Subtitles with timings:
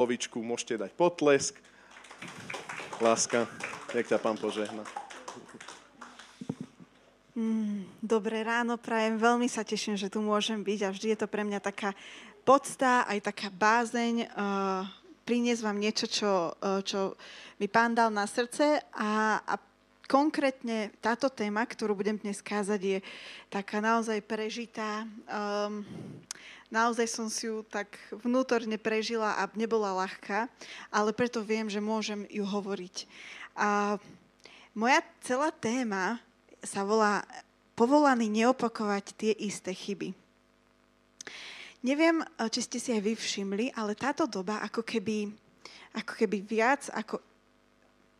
[0.00, 1.60] Lovičku môžete dať potlesk.
[3.04, 3.44] Láska,
[3.92, 4.80] nech ťa pán požehna.
[7.36, 9.20] Mm, dobré ráno, prajem.
[9.20, 11.92] Veľmi sa teším, že tu môžem byť a vždy je to pre mňa taká
[12.48, 14.88] podsta, aj taká bázeň uh,
[15.28, 17.20] priniesť vám niečo, čo, uh, čo
[17.60, 19.54] mi pán dal na srdce a, a
[20.08, 22.98] konkrétne táto téma, ktorú budem dnes kázať, je
[23.52, 25.04] taká naozaj prežitá.
[25.28, 25.84] Um,
[26.70, 30.46] naozaj som si ju tak vnútorne prežila a nebola ľahká,
[30.88, 33.04] ale preto viem, že môžem ju hovoriť.
[33.58, 33.98] A
[34.72, 36.22] moja celá téma
[36.62, 37.26] sa volá
[37.74, 40.14] povolaný neopakovať tie isté chyby.
[41.80, 42.20] Neviem,
[42.52, 45.32] či ste si aj vy všimli, ale táto doba ako keby,
[45.96, 47.24] ako keby viac ako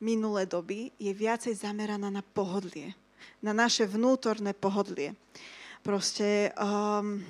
[0.00, 2.96] minulé doby je viacej zameraná na pohodlie.
[3.44, 5.12] Na naše vnútorné pohodlie.
[5.84, 7.20] Proste um,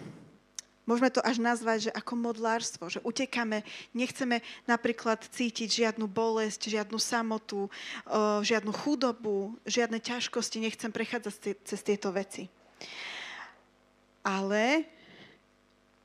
[0.90, 3.62] Môžeme to až nazvať, že ako modlárstvo, že utekáme,
[3.94, 7.70] nechceme napríklad cítiť žiadnu bolesť, žiadnu samotu,
[8.42, 12.50] žiadnu chudobu, žiadne ťažkosti, nechcem prechádzať cez tieto veci.
[14.26, 14.82] Ale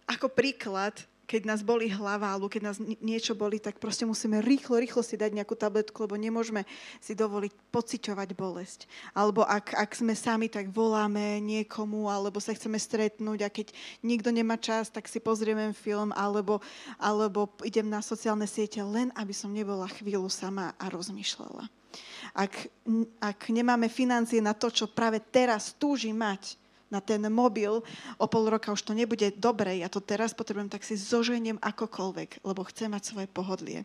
[0.05, 0.93] ako príklad,
[1.25, 5.17] keď nás boli hlava, alebo keď nás niečo boli, tak proste musíme rýchlo, rýchlo si
[5.17, 6.63] dať nejakú tabletku, lebo nemôžeme
[7.01, 8.85] si dovoliť pociťovať bolesť.
[9.17, 13.73] Alebo ak, ak sme sami, tak voláme niekomu, alebo sa chceme stretnúť a keď
[14.05, 16.61] nikto nemá čas, tak si pozrieme film, alebo,
[17.01, 21.65] alebo idem na sociálne siete len, aby som nebola chvíľu sama a rozmýšľala.
[22.35, 22.67] Ak,
[23.23, 26.59] ak nemáme financie na to, čo práve teraz túži mať,
[26.93, 27.81] na ten mobil,
[28.21, 32.45] o pol roka už to nebude dobre, ja to teraz potrebujem, tak si zoženiem akokoľvek,
[32.45, 33.83] lebo chcem mať svoje pohodlie.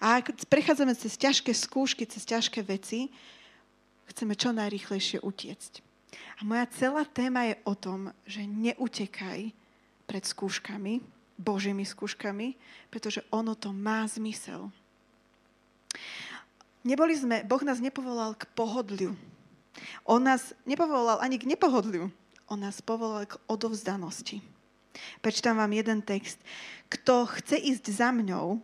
[0.00, 3.12] A ak prechádzame cez ťažké skúšky, cez ťažké veci,
[4.08, 5.72] chceme čo najrychlejšie utiecť.
[6.40, 9.52] A moja celá téma je o tom, že neutekaj
[10.08, 11.04] pred skúškami,
[11.38, 12.58] Božími skúškami,
[12.90, 14.72] pretože ono to má zmysel.
[16.82, 19.14] Neboli sme, Boh nás nepovolal k pohodliu.
[20.02, 22.10] On nás nepovolal ani k nepohodliu
[22.48, 24.40] on nás povolal k odovzdanosti.
[25.20, 26.40] Prečítam vám jeden text.
[26.88, 28.58] Kto chce ísť za mňou,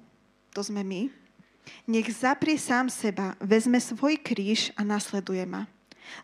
[0.50, 1.12] to sme my,
[1.88, 5.68] nech zaprie sám seba, vezme svoj kríž a nasleduje ma.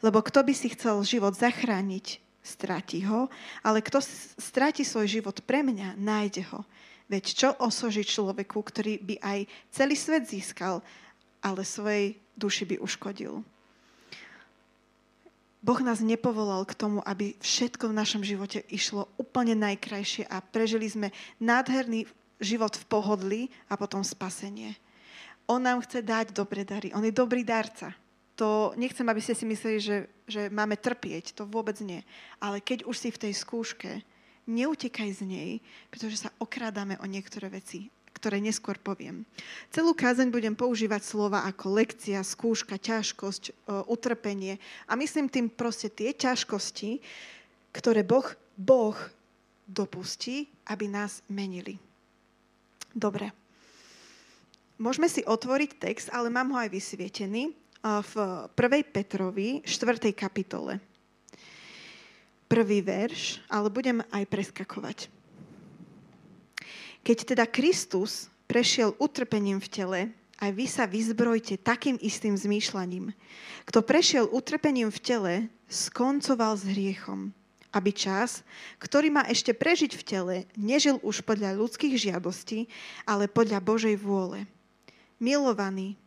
[0.05, 3.29] Lebo kto by si chcel život zachrániť, stráti ho,
[3.65, 4.01] ale kto
[4.41, 6.65] stráti svoj život pre mňa, nájde ho.
[7.11, 9.39] Veď čo osoží človeku, ktorý by aj
[9.73, 10.81] celý svet získal,
[11.43, 13.43] ale svojej duši by uškodil.
[15.61, 20.89] Boh nás nepovolal k tomu, aby všetko v našom živote išlo úplne najkrajšie a prežili
[20.89, 22.09] sme nádherný
[22.41, 24.73] život v pohodli a potom spasenie.
[25.45, 26.97] On nám chce dať dobre dary.
[26.97, 27.93] On je dobrý darca.
[28.41, 31.37] To nechcem, aby ste si mysleli, že, že máme trpieť.
[31.37, 32.01] To vôbec nie.
[32.41, 34.01] Ale keď už si v tej skúške,
[34.49, 35.51] neutekaj z nej,
[35.93, 39.25] pretože sa okrádame o niektoré veci ktoré neskôr poviem.
[39.73, 43.53] Celú kázeň budem používať slova ako lekcia, skúška, ťažkosť, e,
[43.89, 47.01] utrpenie a myslím tým proste tie ťažkosti,
[47.73, 48.29] ktoré Boh,
[48.61, 48.95] boh
[49.65, 51.81] dopustí, aby nás menili.
[52.93, 53.33] Dobre.
[54.77, 57.53] Môžeme si otvoriť text, ale mám ho aj vysvietený e,
[57.83, 58.15] v
[58.53, 58.85] 1.
[58.93, 60.13] Petrovi 4.
[60.13, 60.77] kapitole.
[62.53, 65.20] Prvý verš, ale budem aj preskakovať.
[67.01, 70.01] Keď teda Kristus prešiel utrpením v tele,
[70.41, 73.13] aj vy sa vyzbrojte takým istým zmýšľaním.
[73.69, 75.35] Kto prešiel utrpením v tele,
[75.69, 77.31] skoncoval s hriechom,
[77.71, 78.41] aby čas,
[78.81, 82.67] ktorý má ešte prežiť v tele, nežil už podľa ľudských žiadostí,
[83.05, 84.49] ale podľa Božej vôle.
[85.21, 86.01] Milovaní,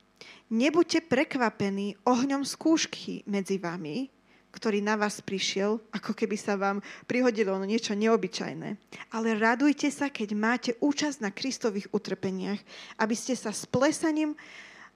[0.50, 4.10] nebuďte prekvapení ohňom skúšky medzi vami,
[4.54, 8.78] ktorý na vás prišiel, ako keby sa vám prihodilo niečo neobyčajné.
[9.10, 12.62] Ale radujte sa, keď máte účasť na Kristových utrpeniach,
[13.02, 14.38] aby ste sa s plesaním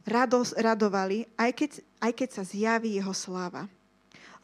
[0.05, 1.71] rados, radovali, aj keď,
[2.05, 3.65] aj keď sa zjaví jeho sláva.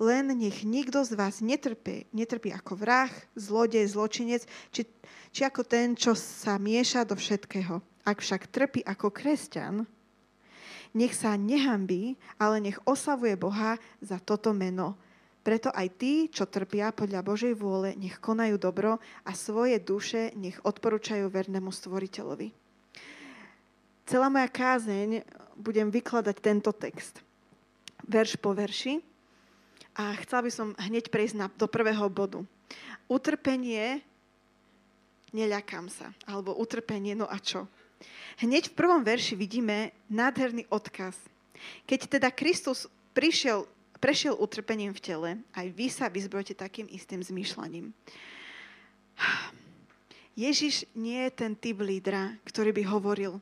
[0.02, 4.90] Len nech nikto z vás netrpí, netrpí ako vrah, zlodej, zločinec, či,
[5.30, 7.80] či ako ten, čo sa mieša do všetkého.
[8.04, 9.86] Ak však trpí ako kresťan,
[10.94, 14.98] nech sa nehambí, ale nech oslavuje Boha za toto meno.
[15.44, 20.56] Preto aj tí, čo trpia podľa Božej vôle, nech konajú dobro a svoje duše nech
[20.64, 22.56] odporúčajú vernému stvoriteľovi.
[24.08, 25.24] Celá moja kázeň
[25.60, 27.20] budem vykladať tento text.
[28.08, 29.04] Verš po verši.
[30.00, 32.42] A chcela by som hneď prejsť na, do prvého bodu.
[33.12, 34.02] Utrpenie,
[35.36, 36.16] neľakám sa.
[36.24, 37.68] Alebo utrpenie, no a čo?
[38.40, 41.16] Hneď v prvom verši vidíme nádherný odkaz.
[41.86, 43.70] Keď teda Kristus prišiel,
[44.04, 47.96] prešiel utrpením v tele, aj vy sa vyzbrojte takým istým zmýšľaním.
[50.36, 53.40] Ježiš nie je ten typ lídra, ktorý by hovoril,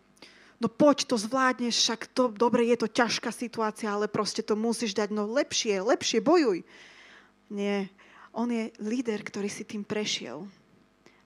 [0.62, 4.94] no poď, to zvládneš, však to, dobre, je to ťažká situácia, ale proste to musíš
[4.94, 6.62] dať, no lepšie, lepšie, bojuj.
[7.50, 7.90] Nie,
[8.30, 10.46] on je líder, ktorý si tým prešiel.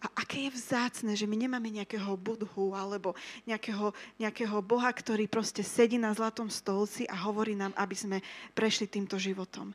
[0.04, 3.16] A aké je vzácne, že my nemáme nejakého budhu alebo
[3.48, 8.18] nejakého, nejakého Boha, ktorý proste sedí na zlatom stolci a hovorí nám, aby sme
[8.54, 9.72] prešli týmto životom.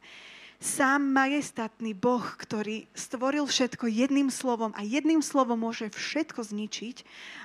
[0.61, 6.97] Sám majestátny Boh, ktorý stvoril všetko jedným slovom a jedným slovom môže všetko zničiť,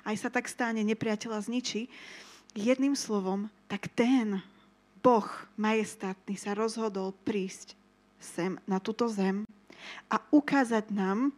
[0.04, 1.88] aj sa tak stane, nepriateľa zničí,
[2.60, 4.44] jedným slovom, tak ten
[5.00, 7.80] Boh majestátny sa rozhodol prísť
[8.20, 9.48] sem, na túto zem
[10.12, 11.32] a ukázať nám,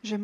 [0.00, 0.16] že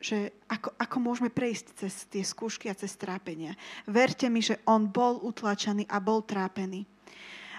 [0.00, 3.52] že ako, ako môžeme prejsť cez tie skúšky a cez trápenia.
[3.84, 6.88] Verte mi, že on bol utlačený a bol trápený.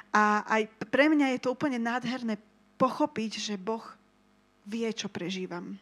[0.09, 2.41] A aj pre mňa je to úplne nádherné
[2.81, 3.85] pochopiť, že Boh
[4.65, 5.77] vie, čo prežívam.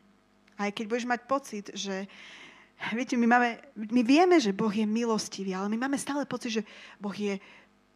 [0.59, 2.05] Aj keď budeš mať pocit, že
[2.91, 6.67] viete, my, máme, my vieme, že Boh je milostivý, ale my máme stále pocit, že
[6.99, 7.39] Boh je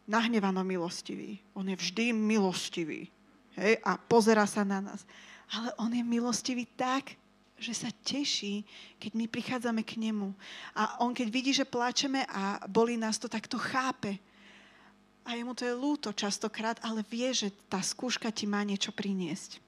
[0.08, 1.36] nahnevano milostivý.
[1.52, 3.12] On je vždy milostivý.
[3.60, 3.76] Hej?
[3.84, 5.04] A pozera sa na nás.
[5.52, 7.16] Ale on je milostivý tak,
[7.64, 8.60] že sa teší,
[9.00, 10.36] keď my prichádzame k nemu.
[10.76, 14.20] A on keď vidí, že plačeme a boli nás to, tak to chápe.
[15.24, 19.64] A jemu to je lúto častokrát, ale vie, že tá skúška ti má niečo priniesť.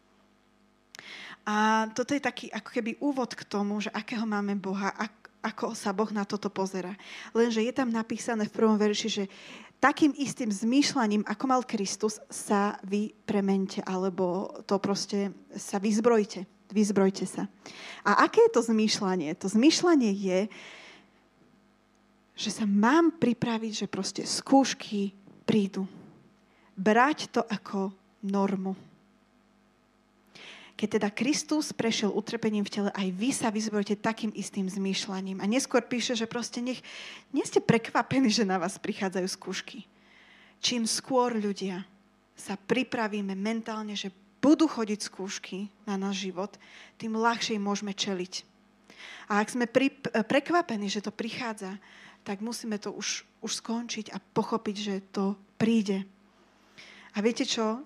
[1.49, 4.93] A toto je taký ako keby úvod k tomu, že akého máme Boha,
[5.41, 6.93] ako sa Boh na toto pozera.
[7.33, 9.25] Lenže je tam napísané v prvom verši, že
[9.79, 17.27] takým istým zmýšľaním, ako mal Kristus, sa vy premente, alebo to proste sa vyzbrojte vyzbrojte
[17.27, 17.51] sa.
[18.07, 19.35] A aké je to zmýšľanie?
[19.39, 20.41] To zmýšľanie je,
[22.37, 25.17] že sa mám pripraviť, že proste skúšky
[25.49, 25.89] prídu.
[26.77, 27.91] Brať to ako
[28.21, 28.77] normu.
[30.77, 35.41] Keď teda Kristus prešiel utrpením v tele, aj vy sa vyzbrojte takým istým zmýšľaním.
[35.41, 36.85] A neskôr píše, že proste nech,
[37.33, 39.89] nie ste prekvapení, že na vás prichádzajú skúšky.
[40.61, 41.81] Čím skôr ľudia
[42.37, 44.13] sa pripravíme mentálne, že
[44.47, 46.55] budú chodiť skúšky na náš život,
[47.03, 48.47] tým ľahšie môžeme čeliť.
[49.27, 49.91] A ak sme pri,
[50.23, 51.83] prekvapení, že to prichádza,
[52.23, 56.07] tak musíme to už, už skončiť a pochopiť, že to príde.
[57.19, 57.83] A viete čo?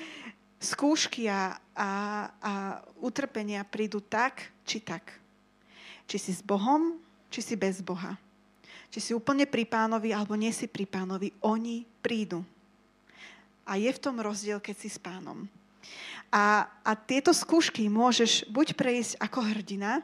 [0.60, 1.90] Skúšky a, a,
[2.28, 2.52] a
[3.00, 5.16] utrpenia prídu tak, či tak.
[6.04, 7.00] Či si s Bohom,
[7.32, 8.20] či si bez Boha.
[8.92, 11.32] Či si úplne pri pánovi, alebo nie si pri pánovi.
[11.48, 12.44] Oni prídu.
[13.64, 15.48] A je v tom rozdiel, keď si s pánom.
[16.32, 20.00] A, a tieto skúšky môžeš buď prejsť ako hrdina,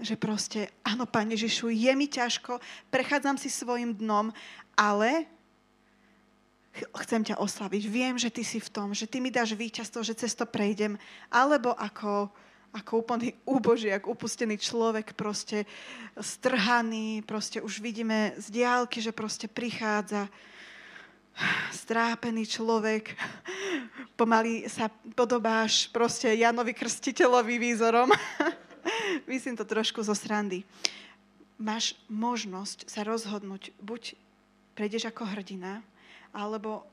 [0.00, 2.58] že proste, áno, Pane Ježišu, je mi ťažko,
[2.88, 4.32] prechádzam si svojim dnom,
[4.74, 5.28] ale
[7.04, 7.82] chcem ťa oslaviť.
[7.86, 10.96] Viem, že ty si v tom, že ty mi dáš víťazstvo, že cez to prejdem.
[11.28, 12.30] Alebo ako,
[12.72, 15.66] ako úplný úbožiak, upustený človek, proste
[16.16, 20.30] strhaný, proste už vidíme z diálky, že proste prichádza
[21.72, 23.16] strápený človek,
[24.14, 28.12] pomaly sa podobáš proste Janovi Krstiteľovi výzorom.
[29.30, 30.62] Myslím to trošku zo srandy.
[31.60, 34.16] Máš možnosť sa rozhodnúť, buď
[34.76, 35.84] prejdeš ako hrdina,
[36.32, 36.86] alebo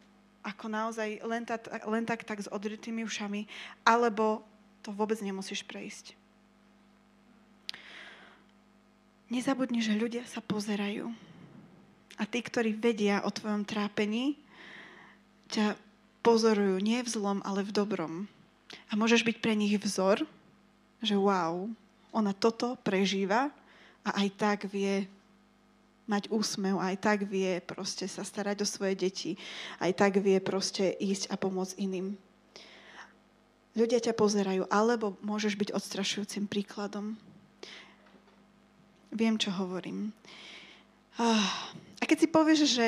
[0.44, 3.48] ako naozaj len, tak, len tak, tak s odrytými ušami,
[3.84, 4.44] alebo
[4.84, 6.16] to vôbec nemusíš prejsť.
[9.28, 11.27] Nezabudni, že ľudia sa pozerajú
[12.18, 14.36] a tí, ktorí vedia o tvojom trápení,
[15.54, 15.78] ťa
[16.26, 18.14] pozorujú nie v zlom, ale v dobrom.
[18.92, 20.28] A môžeš byť pre nich vzor,
[21.00, 21.70] že wow,
[22.12, 23.54] ona toto prežíva
[24.04, 25.08] a aj tak vie
[26.08, 29.32] mať úsmev, aj tak vie proste sa starať o svoje deti,
[29.84, 32.16] aj tak vie proste ísť a pomôcť iným.
[33.78, 37.14] Ľudia ťa pozerajú, alebo môžeš byť odstrašujúcim príkladom.
[39.14, 40.10] Viem, čo hovorím.
[41.22, 42.86] Ah, a keď si povieš, že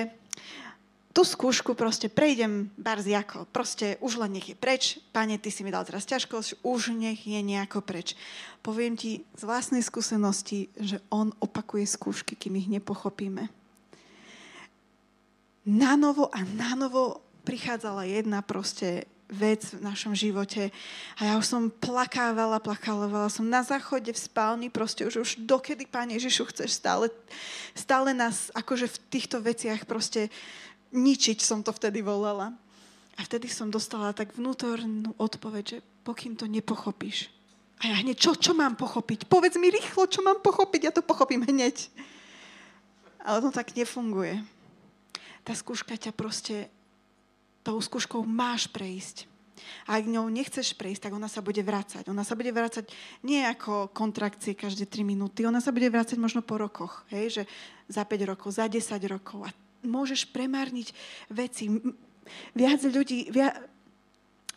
[1.09, 5.65] tú skúšku proste prejdem barz ako, proste už len nech je preč, pane, ty si
[5.65, 8.13] mi dal teraz ťažkosť, už nech je nejako preč.
[8.61, 13.49] Poviem ti z vlastnej skúsenosti, že on opakuje skúšky, kým ich nepochopíme.
[15.69, 16.77] Na novo a na
[17.43, 20.73] prichádzala jedna proste vec v našom živote.
[21.21, 25.85] A ja už som plakávala, plakávala som na záchode, v spálni, proste už, už dokedy,
[25.85, 27.13] Pane Ježišu, chceš stále,
[27.77, 30.33] stále nás akože v týchto veciach proste
[30.89, 32.57] ničiť, som to vtedy volala.
[33.15, 37.29] A vtedy som dostala tak vnútornú odpoveď, že pokým to nepochopíš.
[37.79, 39.29] A ja hneď, čo, čo mám pochopiť?
[39.29, 41.87] Povedz mi rýchlo, čo mám pochopiť, ja to pochopím hneď.
[43.23, 44.41] Ale to tak nefunguje.
[45.43, 46.71] Tá skúška ťa proste
[47.63, 49.29] tou skúškou máš prejsť.
[49.85, 52.07] A ak ňou nechceš prejsť, tak ona sa bude vrácať.
[52.07, 52.89] Ona sa bude vrácať
[53.27, 57.41] nie ako kontrakcie každé 3 minúty, ona sa bude vrácať možno po rokoch, hej?
[57.41, 57.43] že
[57.91, 58.79] za 5 rokov, za 10
[59.11, 59.45] rokov.
[59.45, 59.49] A
[59.83, 60.95] môžeš premárniť
[61.31, 61.67] veci.
[62.55, 63.57] Viac ľudí, viac,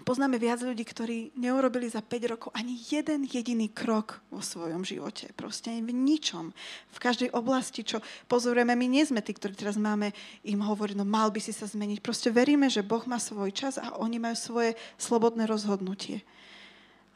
[0.01, 5.29] Poznáme viac ľudí, ktorí neurobili za 5 rokov ani jeden jediný krok vo svojom živote.
[5.37, 6.49] Proste v ničom.
[6.97, 10.17] V každej oblasti, čo pozorujeme, my nie sme tí, ktorí teraz máme
[10.49, 12.01] im hovoriť, no mal by si sa zmeniť.
[12.01, 16.25] Proste veríme, že Boh má svoj čas a oni majú svoje slobodné rozhodnutie.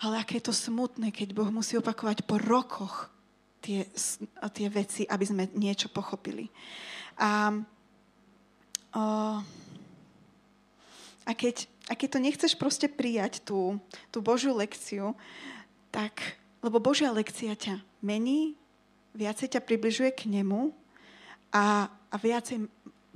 [0.04, 3.08] Ale aké je to smutné, keď Boh musí opakovať po rokoch
[3.64, 3.88] tie,
[4.52, 6.52] tie veci, aby sme niečo pochopili.
[7.16, 7.56] A,
[8.92, 9.04] o,
[11.24, 13.78] a keď a keď to nechceš proste prijať tú,
[14.10, 15.14] tú Božiu lekciu,
[15.94, 18.58] tak, lebo Božia lekcia ťa mení,
[19.14, 20.74] viacej ťa približuje k nemu
[21.54, 22.66] a, a viacej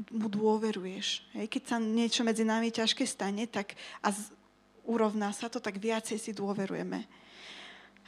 [0.08, 1.26] mu dôveruješ.
[1.36, 1.46] Hej?
[1.50, 4.32] Keď sa niečo medzi nami ťažké stane tak, a z,
[4.86, 7.04] urovná sa to, tak viacej si dôverujeme.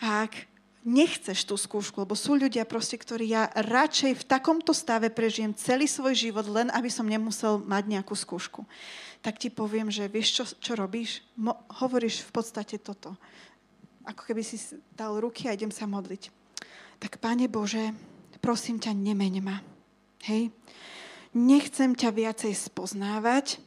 [0.01, 0.52] A ak
[0.83, 5.87] nechceš tú skúšku, lebo sú ľudia proste, ktorí ja radšej v takomto stave prežijem celý
[5.87, 8.67] svoj život, len aby som nemusel mať nejakú skúšku
[9.23, 11.23] tak ti poviem, že vieš, čo, čo robíš?
[11.39, 13.15] Mo- hovoríš v podstate toto.
[14.03, 14.59] Ako keby si
[14.99, 16.35] dal ruky a idem sa modliť.
[16.99, 17.95] Tak, Pane Bože,
[18.43, 19.63] prosím ťa, nemeň ma.
[20.27, 20.51] Hej?
[21.39, 23.63] Nechcem ťa viacej spoznávať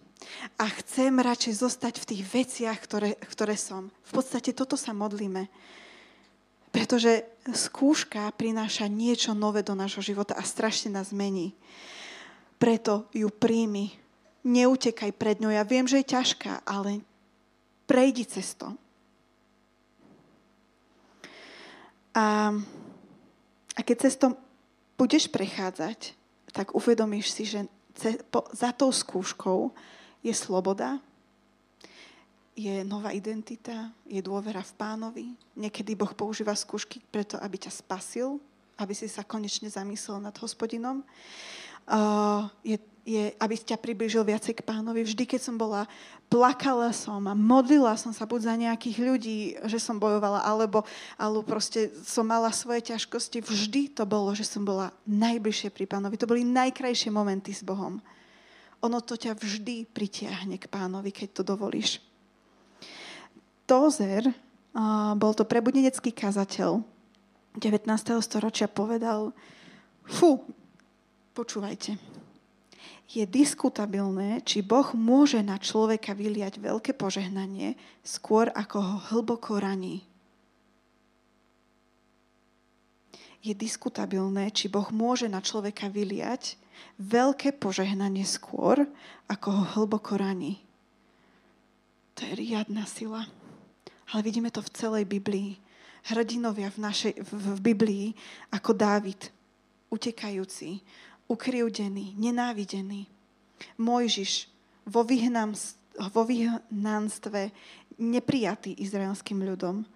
[0.59, 3.87] a chcem radšej zostať v tých veciach, ktoré, ktoré som.
[4.11, 5.47] V podstate toto sa modlíme.
[6.75, 7.23] Pretože
[7.55, 11.55] skúška prináša niečo nové do nášho života a strašne nás mení.
[12.59, 13.95] Preto ju príjmi
[14.43, 15.55] neutekaj pred ňou.
[15.55, 16.99] Ja viem, že je ťažká, ale
[17.87, 18.75] prejdi cez to.
[22.11, 22.51] A,
[23.71, 24.35] a keď cez to
[24.99, 26.11] budeš prechádzať,
[26.51, 27.71] tak uvedomíš si, že
[28.51, 29.71] za tou skúškou
[30.23, 30.99] je sloboda,
[32.55, 35.25] je nová identita, je dôvera v pánovi.
[35.59, 38.39] Niekedy Boh používa skúšky preto, aby ťa spasil,
[38.79, 41.03] aby si sa konečne zamyslel nad hospodinom.
[41.85, 45.05] Uh, je je, aby ťa približil viacej k pánovi.
[45.05, 45.85] Vždy, keď som bola,
[46.25, 50.81] plakala som a modlila som sa buď za nejakých ľudí, že som bojovala, alebo,
[51.13, 53.45] alebo proste som mala svoje ťažkosti.
[53.45, 56.17] Vždy to bolo, že som bola najbližšie pri pánovi.
[56.17, 58.01] To boli najkrajšie momenty s Bohom.
[58.81, 62.01] Ono to ťa vždy pritiahne k pánovi, keď to dovolíš.
[63.65, 64.29] Tozer,
[65.17, 66.85] bol to prebudenecký kazateľ
[67.57, 67.89] 19.
[68.21, 69.33] storočia, povedal,
[70.05, 70.45] fú,
[71.33, 71.97] počúvajte,
[73.05, 80.05] je diskutabilné, či Boh môže na človeka vyliať veľké požehnanie skôr ako ho hlboko raní.
[83.45, 86.57] Je diskutabilné, či Boh môže na človeka vyliať
[86.97, 88.89] veľké požehnanie skôr,
[89.29, 90.65] ako ho hlboko raní.
[92.17, 93.29] To je riadna sila.
[94.13, 95.57] Ale vidíme to v celej Biblii.
[96.05, 98.05] Hrdinovia v, našej, v, v Biblii,
[98.53, 99.33] ako Dávid,
[99.89, 100.85] utekajúci,
[101.25, 103.09] ukrivdený, nenávidený.
[103.81, 104.45] Mojžiš
[104.85, 105.01] vo,
[106.13, 107.41] vo vyhnanstve
[107.97, 109.87] neprijatý izraelským ľudom.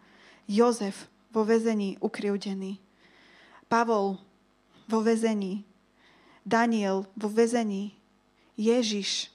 [0.50, 2.82] Jozef vo väzení ukrivdený.
[3.70, 4.18] Pavol
[4.90, 5.62] vo väzení.
[6.42, 7.94] Daniel vo väzení.
[8.58, 9.30] Ježiš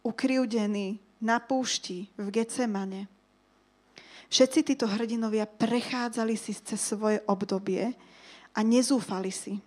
[0.00, 3.19] ukrivdený na púšti v Getsemane.
[4.30, 7.90] Všetci títo hrdinovia prechádzali si cez svoje obdobie
[8.54, 9.58] a nezúfali si.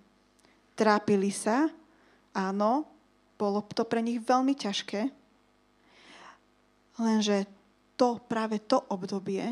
[0.74, 1.68] Trápili sa,
[2.32, 2.88] áno,
[3.36, 5.12] bolo to pre nich veľmi ťažké,
[7.04, 7.44] lenže
[8.00, 9.44] to, práve to obdobie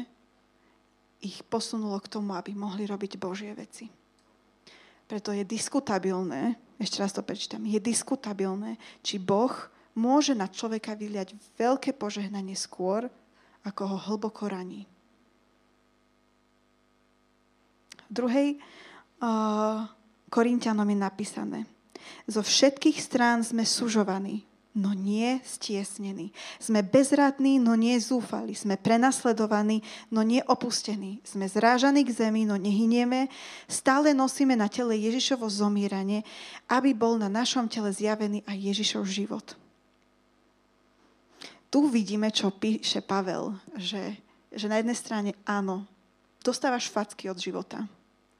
[1.21, 3.91] ich posunulo k tomu, aby mohli robiť Božie veci.
[5.05, 9.51] Preto je diskutabilné, ešte raz to prečítam, je diskutabilné, či Boh
[9.93, 13.11] môže na človeka vyliať veľké požehnanie skôr,
[13.61, 14.89] ako ho hlboko raní.
[18.11, 18.59] V druhej
[19.23, 19.87] uh,
[20.27, 21.59] Korintianom je napísané.
[22.27, 26.31] Zo všetkých strán sme sužovaní, no nie stiesnení.
[26.59, 28.55] Sme bezradní, no nie zúfali.
[28.55, 31.19] Sme prenasledovaní, no nie opustení.
[31.27, 33.27] Sme zrážaní k zemi, no nehynieme.
[33.67, 36.23] Stále nosíme na tele Ježišovo zomíranie,
[36.71, 39.47] aby bol na našom tele zjavený aj Ježišov život.
[41.71, 44.19] Tu vidíme, čo píše Pavel, že,
[44.51, 45.87] že na jednej strane áno,
[46.43, 47.87] dostávaš facky od života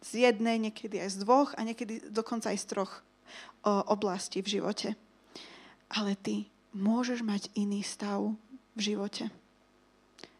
[0.02, 2.92] z jednej, niekedy aj z dvoch a niekedy dokonca aj z troch
[3.64, 4.90] oblastí v živote.
[5.94, 8.34] Ale ty môžeš mať iný stav
[8.74, 9.30] v živote.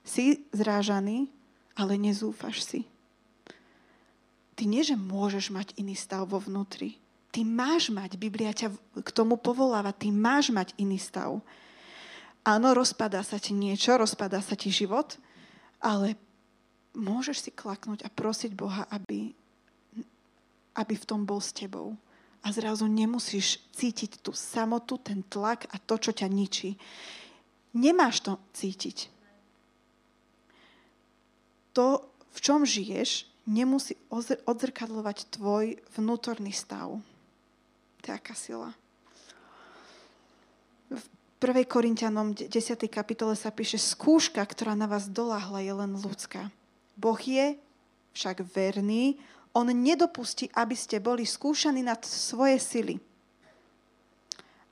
[0.02, 1.30] Si zrážaný,
[1.78, 2.82] ale nezúfaš si.
[4.58, 6.98] Ty nie, že môžeš mať iný stav vo vnútri.
[7.32, 11.40] Ty máš mať, Biblia ťa k tomu povoláva, ty máš mať iný stav.
[12.44, 15.16] Áno, rozpadá sa ti niečo, rozpadá sa ti život,
[15.80, 16.18] ale
[16.98, 19.32] môžeš si klaknúť a prosiť Boha, aby,
[20.76, 21.98] aby v tom bol s tebou.
[22.42, 26.74] A zrazu nemusíš cítiť tú samotu, ten tlak a to, čo ťa ničí.
[27.78, 29.08] Nemáš to cítiť.
[31.78, 33.96] To, v čom žiješ, nemusí
[34.46, 37.00] odzrkadlovať tvoj vnútorný stav.
[38.02, 38.74] To je aká sila.
[40.92, 41.04] V
[41.40, 41.66] 1.
[41.66, 42.52] Korintianom 10.
[42.92, 46.54] kapitole sa píše, skúška, ktorá na vás doláhla, je len ľudská.
[46.98, 47.56] Boh je
[48.14, 49.18] však verný,
[49.52, 52.96] on nedopustí, aby ste boli skúšaní nad svoje sily.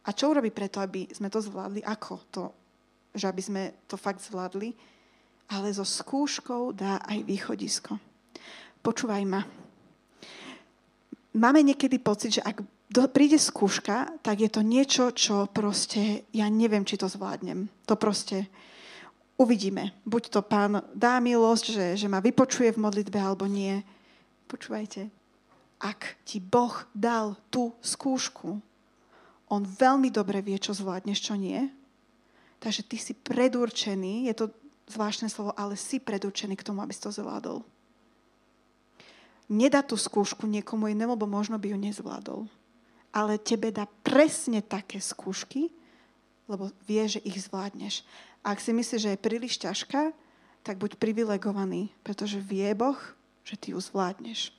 [0.08, 1.84] A čo urobí preto, aby sme to zvládli?
[1.84, 2.44] Ako to,
[3.14, 4.72] že aby sme to fakt zvládli?
[5.52, 8.00] Ale so skúškou dá aj východisko.
[8.80, 9.44] Počúvaj ma.
[11.36, 16.50] Máme niekedy pocit, že ak do, príde skúška, tak je to niečo, čo proste, ja
[16.50, 17.70] neviem, či to zvládnem.
[17.86, 18.50] To proste
[19.38, 19.94] uvidíme.
[20.10, 23.86] Buď to pán dá milosť, že, že ma vypočuje v modlitbe, alebo nie.
[24.50, 25.14] Počúvajte,
[25.80, 28.58] ak ti Boh dal tú skúšku,
[29.50, 31.70] on veľmi dobre vie, čo zvládneš, čo nie.
[32.60, 34.46] Takže ty si predurčený, je to
[34.90, 37.64] zvláštne slovo, ale si predurčený k tomu, aby si to zvládol.
[39.50, 42.42] Nedá tú skúšku niekomu inému, lebo možno by ju nezvládol
[43.14, 45.74] ale tebe dá presne také skúšky,
[46.50, 48.06] lebo vie, že ich zvládneš.
[48.42, 50.14] A ak si myslíš, že je príliš ťažká,
[50.62, 52.98] tak buď privilegovaný, pretože vie Boh,
[53.44, 54.54] že ty ju zvládneš.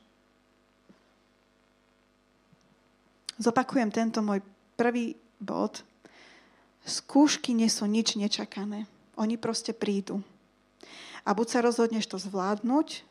[3.40, 4.44] Zopakujem tento môj
[4.76, 5.80] prvý bod.
[6.84, 8.84] Skúšky nie sú nič nečakané.
[9.16, 10.20] Oni proste prídu.
[11.24, 13.04] A buď sa rozhodneš to zvládnuť,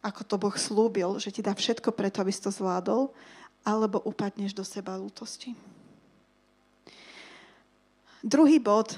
[0.00, 3.12] ako to Boh slúbil, že ti dá všetko preto, aby si to zvládol,
[3.64, 5.52] alebo upadneš do seba lútosti.
[8.24, 8.96] Druhý bod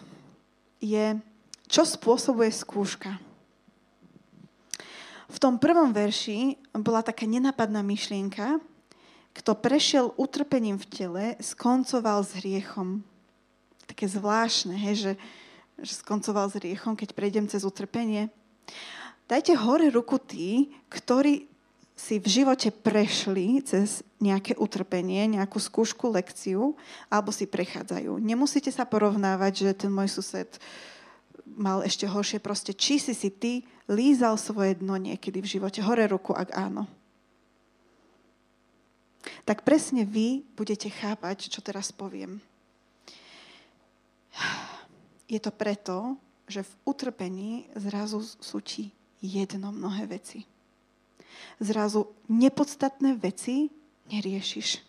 [0.83, 1.19] je,
[1.67, 3.19] čo spôsobuje skúška.
[5.33, 8.61] V tom prvom verši bola taká nenapadná myšlienka,
[9.33, 13.01] kto prešiel utrpením v tele, skoncoval s hriechom.
[13.89, 15.13] Také zvláštne, hej, že,
[15.81, 18.29] že skoncoval s hriechom, keď prejdem cez utrpenie.
[19.25, 21.49] Dajte hore ruku tí, ktorí
[21.97, 26.77] si v živote prešli cez nejaké utrpenie, nejakú skúšku, lekciu,
[27.09, 28.21] alebo si prechádzajú.
[28.21, 30.61] Nemusíte sa porovnávať, že ten môj sused
[31.57, 32.39] mal ešte horšie.
[32.43, 35.85] Proste, či si si ty lízal svoje dno niekedy v živote.
[35.85, 36.89] Hore ruku, ak áno.
[39.47, 42.43] Tak presne vy budete chápať, čo teraz poviem.
[45.33, 46.19] Je to preto,
[46.51, 48.91] že v utrpení zrazu sú ti
[49.23, 50.45] jedno mnohé veci
[51.63, 53.71] zrazu nepodstatné veci
[54.11, 54.83] neriešiš.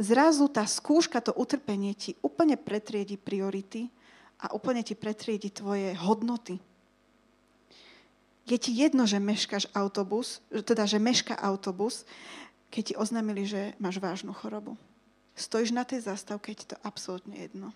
[0.00, 3.92] Zrazu tá skúška, to utrpenie ti úplne pretriedi priority
[4.40, 6.56] a úplne ti pretriedi tvoje hodnoty.
[8.48, 12.08] Je ti jedno, že meškáš autobus, teda, že meška autobus,
[12.72, 14.74] keď ti oznámili, že máš vážnu chorobu.
[15.36, 17.70] Stojíš na tej zastávke, je ti to absolútne jedno.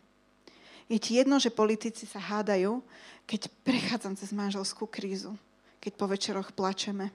[0.90, 2.83] Je ti jedno, že politici sa hádajú,
[3.24, 5.33] keď prechádzam cez manželskú krízu,
[5.81, 7.12] keď po večeroch plačeme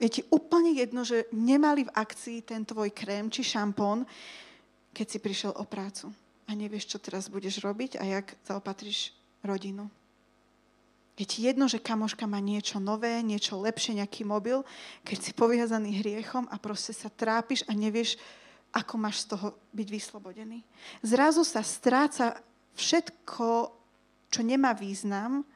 [0.00, 4.08] je ti úplne jedno, že nemali v akcii ten tvoj krém či šampón,
[4.96, 6.08] keď si prišiel o prácu
[6.50, 9.14] a nevieš, čo teraz budeš robiť a jak zaopatríš
[9.46, 9.86] rodinu.
[11.14, 14.66] Je ti jedno, že kamoška má niečo nové, niečo lepšie, nejaký mobil,
[15.06, 18.18] keď si poviazaný hriechom a proste sa trápiš a nevieš,
[18.74, 20.64] ako máš z toho byť vyslobodený.
[21.06, 22.34] Zrazu sa stráca
[22.74, 23.46] všetko,
[24.32, 25.46] čo nemá význam,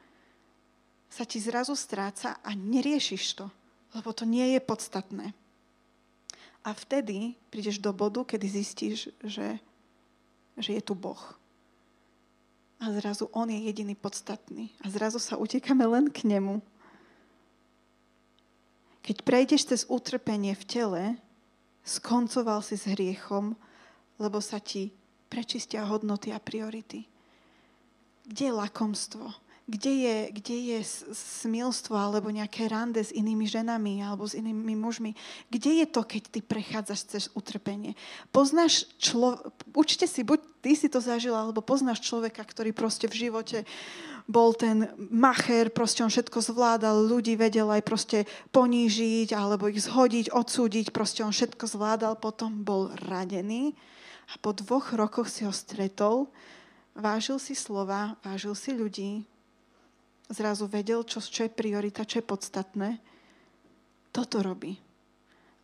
[1.11, 3.47] sa ti zrazu stráca a neriešiš to
[3.95, 5.31] lebo to nie je podstatné.
[6.67, 9.63] A vtedy prídeš do bodu, kedy zistíš, že,
[10.57, 11.21] že je tu Boh.
[12.79, 14.71] A zrazu On je jediný podstatný.
[14.83, 16.59] A zrazu sa utekáme len k Nemu.
[19.05, 21.03] Keď prejdeš cez utrpenie v tele,
[21.85, 23.53] skoncoval si s hriechom,
[24.17, 24.89] lebo sa ti
[25.29, 27.05] prečistia hodnoty a priority.
[28.25, 29.44] Kde je lakomstvo?
[29.65, 30.79] Kde je, kde je
[31.13, 35.17] smilstvo alebo nejaké rande s inými ženami alebo s inými mužmi.
[35.49, 37.97] Kde je to, keď ty prechádzaš cez utrpenie?
[38.29, 43.25] Poznáš človeka, určite si, buď ty si to zažila, alebo poznáš človeka, ktorý proste v
[43.25, 43.65] živote
[44.29, 50.33] bol ten macher, proste on všetko zvládal, ľudí vedel aj proste ponížiť alebo ich zhodiť,
[50.33, 53.73] odsúdiť, proste on všetko zvládal, potom bol radený
[54.29, 56.29] a po dvoch rokoch si ho stretol,
[56.97, 59.25] vážil si slova, vážil si ľudí,
[60.29, 62.89] zrazu vedel, čo, čo je priorita, čo je podstatné.
[64.09, 64.79] Toto robí.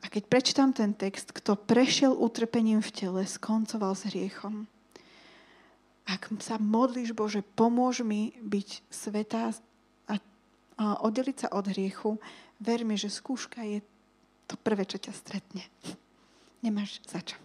[0.01, 4.65] A keď prečítam ten text, kto prešiel utrpením v tele, skoncoval s hriechom.
[6.09, 9.53] Ak sa modlíš, Bože, pomôž mi byť svetá
[10.09, 10.17] a,
[10.81, 12.17] a oddeliť sa od hriechu,
[12.57, 13.85] ver mi, že skúška je
[14.49, 15.63] to prvé, čo ťa stretne.
[16.65, 17.37] Nemáš za čo.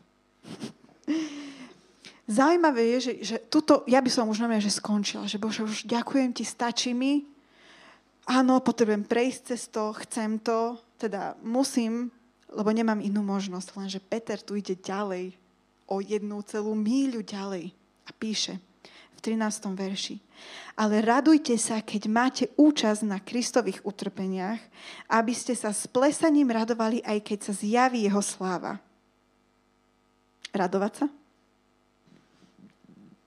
[2.26, 5.86] Zaujímavé je, že, že tuto, ja by som už normálne, že skončila, že Bože, už
[5.86, 7.22] ďakujem ti, stačí mi.
[8.26, 12.10] Áno, potrebujem prejsť cez to, chcem to, teda musím,
[12.50, 13.78] lebo nemám inú možnosť.
[13.78, 15.38] Lenže Peter tu ide ďalej,
[15.86, 17.70] o jednu celú míľu ďalej
[18.06, 18.58] a píše
[19.16, 19.70] v 13.
[19.72, 20.18] verši.
[20.74, 24.60] Ale radujte sa, keď máte účasť na Kristových utrpeniach,
[25.08, 28.82] aby ste sa s plesaním radovali, aj keď sa zjaví jeho sláva.
[30.52, 31.06] Radovať sa?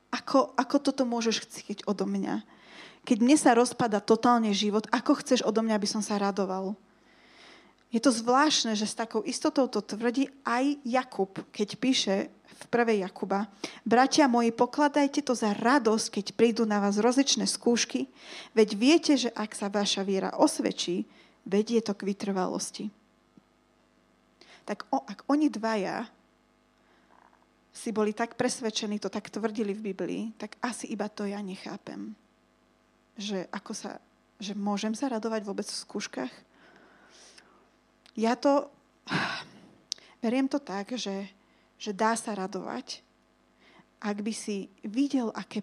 [0.10, 2.42] Ako, ako toto môžeš chcieť odo mňa?
[3.06, 6.74] Keď mne sa rozpada totálne život, ako chceš odo mňa, aby som sa radoval?
[7.90, 13.02] Je to zvláštne, že s takou istotou to tvrdí aj Jakub, keď píše v 1.
[13.02, 13.50] Jakuba.
[13.82, 18.06] Bratia moji, pokladajte to za radosť, keď prídu na vás rozličné skúšky,
[18.54, 21.10] veď viete, že ak sa vaša viera osvedčí,
[21.50, 22.94] vedie to k vytrvalosti.
[24.70, 26.06] Tak o, ak oni dvaja
[27.70, 32.18] si boli tak presvedčení, to tak tvrdili v Biblii, tak asi iba to ja nechápem.
[33.20, 34.02] Že, ako sa,
[34.42, 36.34] že môžem sa radovať vôbec v skúškach?
[38.18, 38.68] Ja to,
[40.24, 41.30] beriem to tak, že,
[41.78, 43.06] že dá sa radovať,
[44.00, 45.60] ak by si videl, aké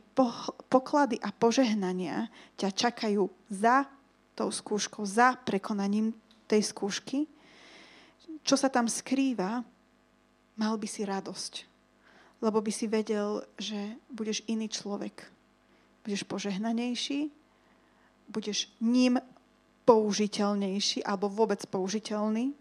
[0.68, 2.28] poklady a požehnania
[2.60, 3.88] ťa čakajú za
[4.36, 6.12] tou skúškou, za prekonaním
[6.44, 7.24] tej skúšky,
[8.44, 9.64] čo sa tam skrýva,
[10.60, 11.75] mal by si radosť.
[12.44, 15.24] Lebo by si vedel, že budeš iný človek.
[16.04, 17.32] Budeš požehnanejší,
[18.28, 19.18] budeš ním
[19.86, 22.52] použiteľnejší alebo vôbec použiteľný.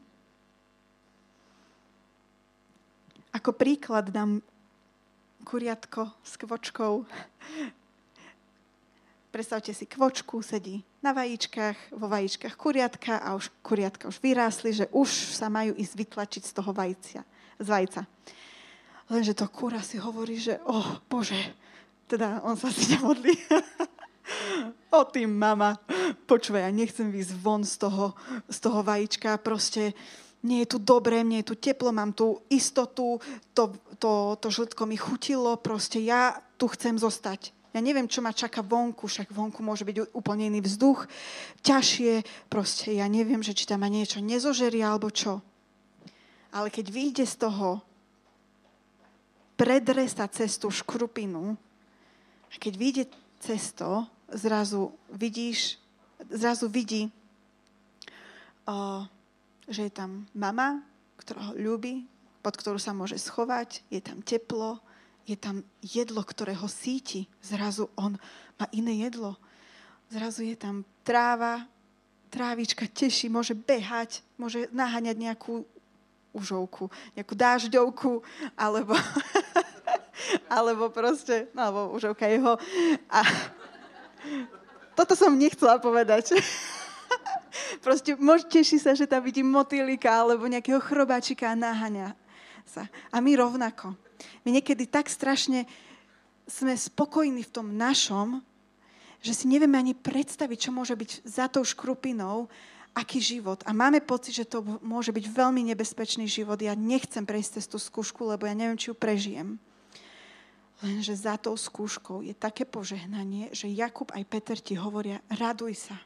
[3.36, 4.40] Ako príklad dám
[5.44, 7.04] kuriatko s kvočkou.
[9.36, 14.88] Predstavte si, kvočku sedí na vajíčkach, vo vajíčkach kuriatka a už kuriatka už vyrástli, že
[14.96, 17.20] už sa majú ísť vytlačiť z toho vajcia,
[17.60, 18.08] z vajca.
[19.06, 21.38] Lenže to kúra si hovorí, že oh, Bože,
[22.10, 23.34] teda on sa si nemodlí.
[24.96, 25.78] o tým, mama,
[26.26, 28.16] počúvaj, ja nechcem výsť von z toho,
[28.48, 29.94] z toho vajíčka, proste
[30.46, 33.18] nie je tu dobré, mne je tu teplo, mám tu istotu,
[33.54, 37.52] to, to, to žltko mi chutilo, proste ja tu chcem zostať.
[37.76, 41.12] Ja neviem, čo ma čaká vonku, však vonku môže byť úplne iný vzduch,
[41.60, 45.44] ťažšie, proste ja neviem, že či tam ma niečo nezožeria alebo čo.
[46.56, 47.84] Ale keď vyjde z toho,
[49.56, 51.56] predre sa cez tú škrupinu,
[52.52, 53.04] a keď vyjde
[53.44, 55.80] cez to, zrazu vidíš,
[56.32, 57.12] zrazu vidí,
[58.68, 59.04] o,
[59.68, 60.84] že je tam mama,
[61.20, 62.06] ktorá ho ľúbi,
[62.46, 64.78] pod ktorú sa môže schovať, je tam teplo,
[65.26, 67.26] je tam jedlo, ktoré ho síti.
[67.42, 68.14] Zrazu on
[68.62, 69.34] má iné jedlo.
[70.14, 71.66] Zrazu je tam tráva,
[72.30, 75.66] trávička teší, môže behať, môže naháňať nejakú
[76.36, 78.12] užovku, nejakú dážďovku,
[78.60, 78.94] alebo,
[80.60, 82.60] alebo proste, no, alebo užovka jeho.
[83.08, 83.24] A,
[84.96, 86.36] toto som nechcela povedať.
[87.86, 92.16] Proste mož, teší sa, že tam vidím motýlika alebo nejakého chrobáčika a náhaňa
[92.64, 92.88] sa.
[93.12, 93.96] A my rovnako.
[94.48, 95.68] My niekedy tak strašne
[96.48, 98.40] sme spokojní v tom našom,
[99.20, 102.48] že si nevieme ani predstaviť, čo môže byť za tou škrupinou,
[102.96, 103.60] aký život.
[103.68, 106.56] A máme pocit, že to môže byť veľmi nebezpečný život.
[106.64, 109.60] Ja nechcem prejsť cez tú skúšku, lebo ja neviem, či ju prežijem.
[110.80, 115.98] Lenže za tou skúškou je také požehnanie, že Jakub aj Peter ti hovoria, raduj sa.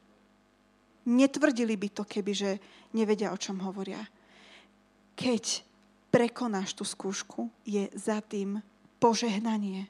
[1.10, 2.52] Netvrdili by to, keby že
[2.94, 4.02] nevedia, o čom hovoria.
[5.14, 5.66] Keď
[6.10, 8.62] prekonáš tú skúšku, je za tým
[9.02, 9.90] požehnanie.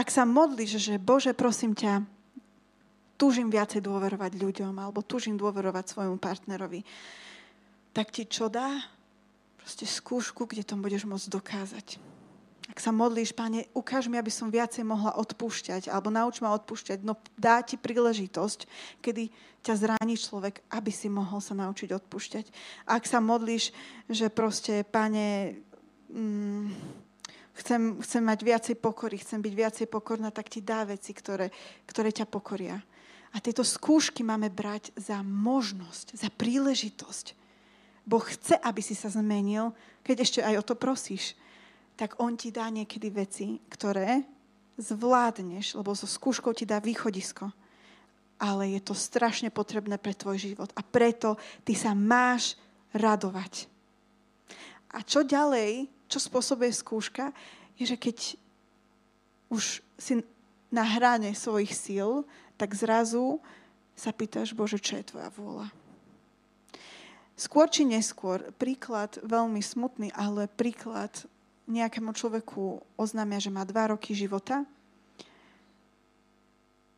[0.00, 2.00] Ak sa modlíš, že Bože, prosím ťa,
[3.20, 6.80] túžim viacej dôverovať ľuďom alebo túžim dôverovať svojmu partnerovi,
[7.92, 8.80] tak ti čo dá?
[9.60, 11.86] proste skúšku, kde to budeš môcť dokázať.
[12.74, 17.06] Ak sa modlíš, páne, ukáž mi, aby som viacej mohla odpúšťať, alebo nauč ma odpúšťať,
[17.06, 18.66] no dá ti príležitosť,
[18.98, 19.30] kedy
[19.62, 22.46] ťa zráni človek, aby si mohol sa naučiť odpúšťať.
[22.90, 23.70] Ak sa modlíš,
[24.10, 25.58] že proste, páne,
[26.14, 26.66] mm,
[27.60, 31.52] chcem, chcem mať viacej pokory, chcem byť viacej pokorná, tak ti dá veci, ktoré,
[31.84, 32.80] ktoré ťa pokoria.
[33.30, 37.40] A tieto skúšky máme brať za možnosť, za príležitosť
[38.10, 39.70] Boh chce, aby si sa zmenil,
[40.02, 41.38] keď ešte aj o to prosíš,
[41.94, 44.26] tak On ti dá niekedy veci, ktoré
[44.80, 47.52] zvládneš, lebo so skúškou ti dá východisko.
[48.40, 50.72] Ale je to strašne potrebné pre tvoj život.
[50.72, 52.56] A preto ty sa máš
[52.96, 53.68] radovať.
[54.96, 57.30] A čo ďalej, čo spôsobuje skúška,
[57.78, 58.34] je, že keď
[59.46, 60.12] už si
[60.74, 62.26] na hrane svojich síl,
[62.58, 63.38] tak zrazu
[63.94, 65.66] sa pýtaš, Bože, čo je tvoja vôľa?
[67.38, 71.14] Skôr či neskôr, príklad veľmi smutný, ale príklad
[71.64, 74.66] nejakému človeku oznámia, že má dva roky života,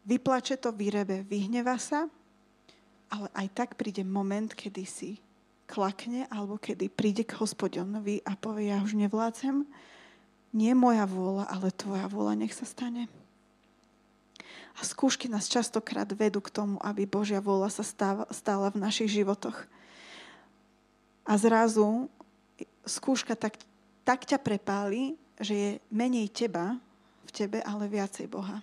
[0.02, 2.10] vyplače to, vyrebe, vyhneva sa,
[3.12, 5.20] ale aj tak príde moment, kedy si
[5.72, 9.64] klakne, alebo kedy príde k hospodinovi a povie, ja už nevládzem,
[10.52, 13.08] nie moja vôľa, ale tvoja vôľa nech sa stane.
[14.76, 19.08] A skúšky nás častokrát vedú k tomu, aby Božia vôľa sa stáva, stála v našich
[19.08, 19.64] životoch.
[21.24, 22.12] A zrazu
[22.84, 23.56] skúška tak,
[24.04, 26.76] tak ťa prepáli, že je menej teba
[27.24, 28.60] v tebe, ale viacej Boha.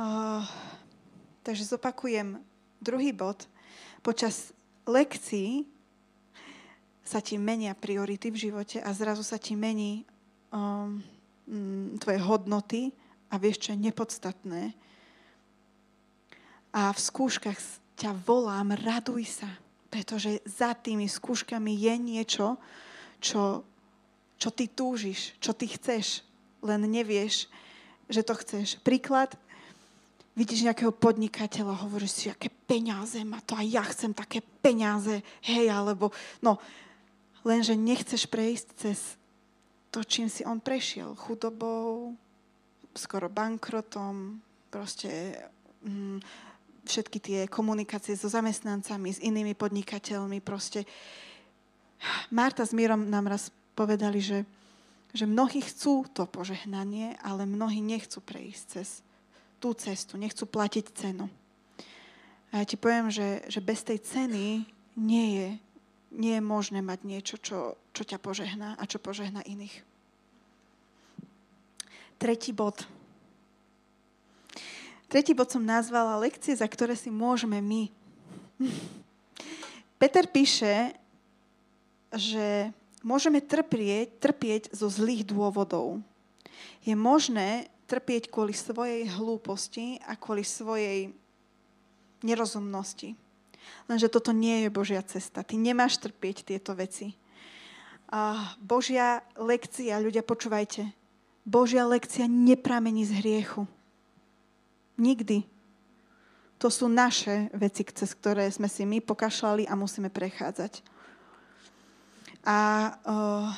[0.00, 0.48] Uh,
[1.42, 2.40] takže zopakujem
[2.80, 3.48] druhý bod.
[4.00, 4.52] Počas
[4.88, 5.68] lekcií
[7.04, 10.06] sa ti menia priority v živote a zrazu sa ti mení
[10.54, 11.02] um,
[11.48, 12.82] mm, tvoje hodnoty
[13.30, 14.62] a vieš, čo je nepodstatné.
[16.70, 17.58] A v skúškach
[17.98, 19.50] ťa volám, raduj sa,
[19.90, 22.46] pretože za tými skúškami je niečo,
[23.18, 23.66] čo,
[24.38, 26.22] čo ty túžiš, čo ty chceš,
[26.62, 27.50] len nevieš,
[28.06, 28.78] že to chceš.
[28.86, 29.34] Príklad,
[30.38, 35.68] vidíš nejakého podnikateľa, hovoríš si, aké peniaze má to a ja chcem také peniaze, hej,
[35.70, 36.58] alebo no,
[37.40, 39.16] Lenže nechceš prejsť cez
[39.88, 41.16] to, čím si on prešiel.
[41.16, 42.12] Chudobou,
[42.92, 45.32] skoro bankrotom, proste
[45.80, 46.20] mm,
[46.84, 50.44] všetky tie komunikácie so zamestnancami, s inými podnikateľmi.
[50.44, 50.84] Proste
[52.28, 54.44] Marta s Mírom nám raz povedali, že,
[55.16, 59.00] že mnohí chcú to požehnanie, ale mnohí nechcú prejsť cez
[59.60, 61.28] tú cestu, nechcú platiť cenu.
[62.50, 65.48] A ja ti poviem, že, že bez tej ceny nie je
[66.10, 69.82] nie je možné mať niečo, čo, čo ťa požehná a čo požehná iných.
[72.20, 72.84] Tretí bod.
[75.08, 77.88] Tretí bod som nazvala lekcie, za ktoré si môžeme my.
[80.02, 80.94] Peter píše,
[82.10, 86.02] že môžeme trpieť, trpieť zo zlých dôvodov.
[86.84, 91.10] Je možné trpieť kvôli svojej hlúposti a kvôli svojej
[92.22, 93.18] nerozumnosti.
[93.90, 95.42] Lenže toto nie je Božia cesta.
[95.42, 97.18] Ty nemáš trpieť tieto veci.
[98.62, 100.86] Božia lekcia, ľudia počúvajte,
[101.42, 103.66] Božia lekcia nepramení z hriechu.
[104.94, 105.42] Nikdy.
[106.60, 110.84] To sú naše veci, cez ktoré sme si my pokašľali a musíme prechádzať.
[112.44, 112.58] A
[113.00, 113.48] uh,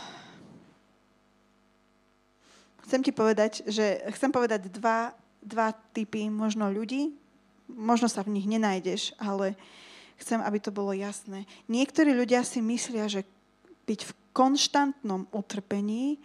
[2.87, 7.15] chcem ti povedať, že chcem povedať dva, dva typy možno ľudí.
[7.73, 9.57] Možno sa v nich nenájdeš, ale
[10.23, 11.51] Chcem, aby to bolo jasné.
[11.67, 13.27] Niektorí ľudia si myslia, že
[13.91, 16.23] byť v konštantnom utrpení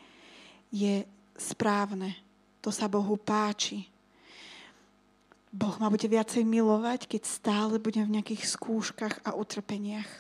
[0.70, 1.02] je
[1.34, 2.14] správne.
[2.62, 3.90] To sa Bohu páči.
[5.50, 10.12] Boh ma bude viacej milovať, keď stále budem v nejakých skúškach a utrpeniach.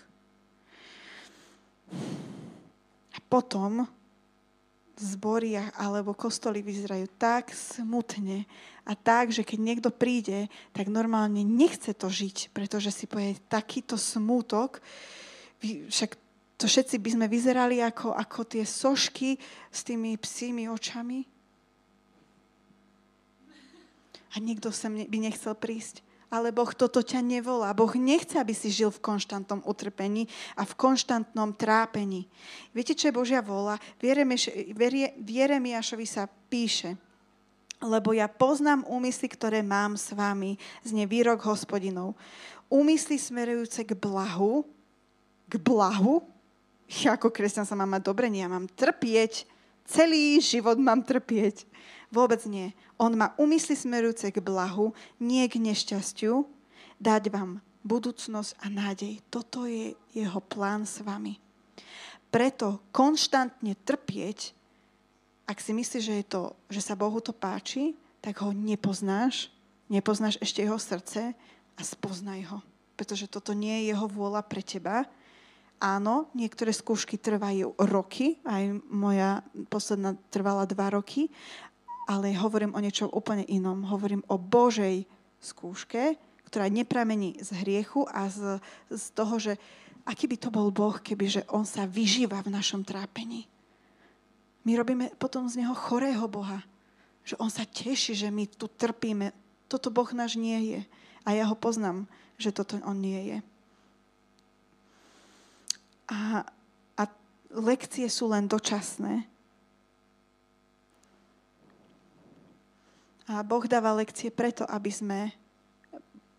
[3.13, 3.85] A potom
[4.97, 8.49] zbory alebo kostoly vyzerajú tak smutne
[8.87, 13.99] a tak, že keď niekto príde, tak normálne nechce to žiť, pretože si povie takýto
[13.99, 14.79] smútok,
[15.91, 16.15] však
[16.57, 19.37] to všetci by sme vyzerali ako, ako tie sošky
[19.69, 21.21] s tými psími očami.
[24.33, 27.71] A nikto sem by nechcel prísť ale Boh toto ťa nevolá.
[27.71, 30.27] Boh nechce, aby si žil v konštantnom utrpení
[30.59, 32.27] a v konštantnom trápení.
[32.75, 33.79] Viete, čo je Božia vola?
[34.03, 34.11] V
[35.31, 36.99] Jeremiášovi sa píše,
[37.79, 42.17] lebo ja poznám úmysly, ktoré mám s vami, zne výrok hospodinov.
[42.67, 44.67] Úmysly smerujúce k blahu,
[45.47, 46.25] k blahu,
[47.03, 49.47] ja ako kresťan sa mám mať dobre, nie, ja mám trpieť,
[49.87, 51.63] celý život mám trpieť.
[52.07, 52.71] Vôbec nie.
[52.95, 56.47] On má úmysly smerujúce k blahu, nie k nešťastiu,
[57.03, 59.23] dať vám budúcnosť a nádej.
[59.31, 61.39] Toto je jeho plán s vami.
[62.27, 64.51] Preto konštantne trpieť,
[65.47, 69.47] ak si myslíš, že, je to, že sa Bohu to páči, tak ho nepoznáš,
[69.87, 71.31] nepoznáš ešte jeho srdce
[71.79, 72.59] a spoznaj ho.
[72.99, 75.07] Pretože toto nie je jeho vôľa pre teba.
[75.77, 81.29] Áno, niektoré skúšky trvajú roky, aj moja posledná trvala dva roky,
[82.07, 83.83] ale hovorím o niečom úplne inom.
[83.83, 85.03] Hovorím o Božej
[85.43, 86.15] skúške,
[86.47, 89.59] ktorá nepramení z hriechu a z, z toho, že
[90.07, 93.43] aký by to bol Boh, kebyže On sa vyžíva v našom trápení.
[94.63, 96.63] My robíme potom z Neho chorého Boha.
[97.27, 99.35] Že On sa teší, že my tu trpíme.
[99.67, 100.81] Toto Boh náš nie je.
[101.27, 102.07] A ja ho poznám,
[102.39, 103.37] že toto On nie je.
[106.07, 106.47] A,
[106.95, 107.03] a
[107.51, 109.27] lekcie sú len dočasné.
[113.27, 115.19] A Boh dáva lekcie preto, aby sme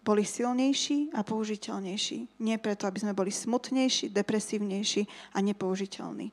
[0.01, 2.41] boli silnejší a použiteľnejší.
[2.41, 5.05] Nie preto, aby sme boli smutnejší, depresívnejší
[5.37, 6.33] a nepoužiteľní.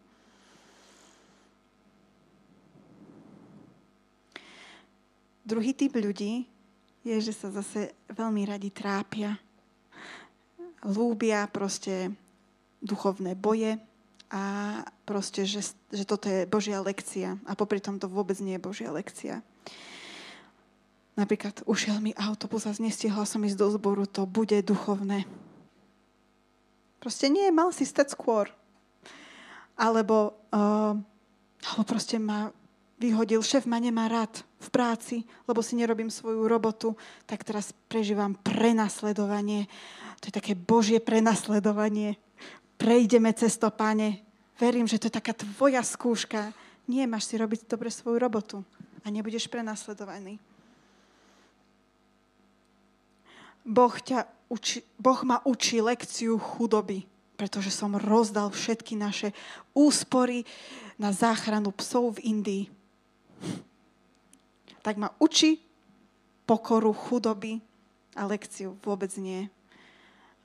[5.45, 6.47] Druhý typ ľudí
[7.05, 9.37] je, že sa zase veľmi radi trápia.
[10.87, 12.15] Lúbia proste
[12.81, 13.77] duchovné boje
[14.31, 17.37] a proste, že, že toto je Božia lekcia.
[17.45, 19.45] A popri tom to vôbec nie je Božia lekcia.
[21.15, 25.23] Napríklad ušiel mi autobus a nestihla som ísť do zboru, to bude duchovné.
[26.99, 28.51] Proste nie, mal si stať skôr.
[29.79, 30.95] Alebo, uh,
[31.63, 32.51] alebo proste ma
[32.99, 35.15] vyhodil, šéf ma nemá rád v práci,
[35.47, 39.67] lebo si nerobím svoju robotu, tak teraz prežívam prenasledovanie.
[40.23, 42.19] To je také božie prenasledovanie.
[42.75, 44.19] Prejdeme cez to, páne.
[44.59, 46.51] Verím, že to je taká tvoja skúška.
[46.87, 48.57] Nie, máš si robiť dobre svoju robotu
[49.03, 50.39] a nebudeš prenasledovaný.
[53.65, 59.33] Boh, ťa uči, boh ma učí lekciu chudoby, pretože som rozdal všetky naše
[59.73, 60.45] úspory
[61.01, 62.63] na záchranu psov v Indii.
[64.85, 65.59] Tak ma učí
[66.45, 67.59] pokoru chudoby
[68.13, 69.49] a lekciu vôbec nie.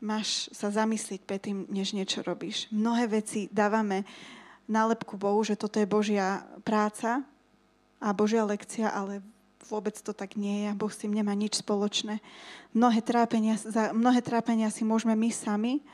[0.00, 2.72] Máš sa zamyslieť predtým, než niečo robíš.
[2.72, 4.08] Mnohé veci dávame
[4.64, 7.20] nálepku Bohu, že toto je Božia práca
[8.00, 9.20] a Božia lekcia, ale
[9.68, 10.70] vôbec to tak nie je.
[10.76, 12.22] Boh s tým nemá nič spoločné.
[12.72, 15.84] Mnohé trápenia, za mnohé trápenia si môžeme my sami,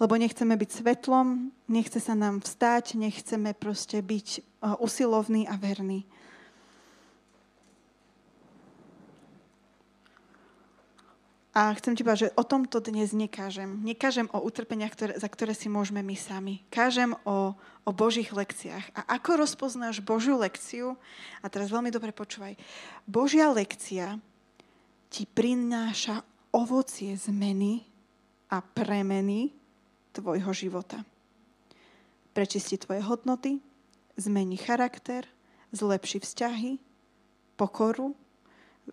[0.00, 4.42] lebo nechceme byť svetlom, nechce sa nám vstať, nechceme proste byť eh,
[4.80, 6.06] usilovní a verní.
[11.60, 13.84] A chcem ti povedať, že o tomto dnes nekážem.
[13.84, 16.64] Nekážem o utrpeniach, ktoré, za ktoré si môžeme my sami.
[16.72, 17.52] Kážem o,
[17.84, 18.96] o Božích lekciách.
[18.96, 20.96] A ako rozpoznáš Božiu lekciu?
[21.44, 22.56] A teraz veľmi dobre počúvaj.
[23.04, 24.16] Božia lekcia
[25.12, 27.84] ti prináša ovocie zmeny
[28.48, 29.52] a premeny
[30.16, 31.04] tvojho života.
[32.32, 33.60] Prečistí tvoje hodnoty,
[34.16, 35.28] zmení charakter,
[35.76, 36.80] zlepší vzťahy,
[37.60, 38.16] pokoru,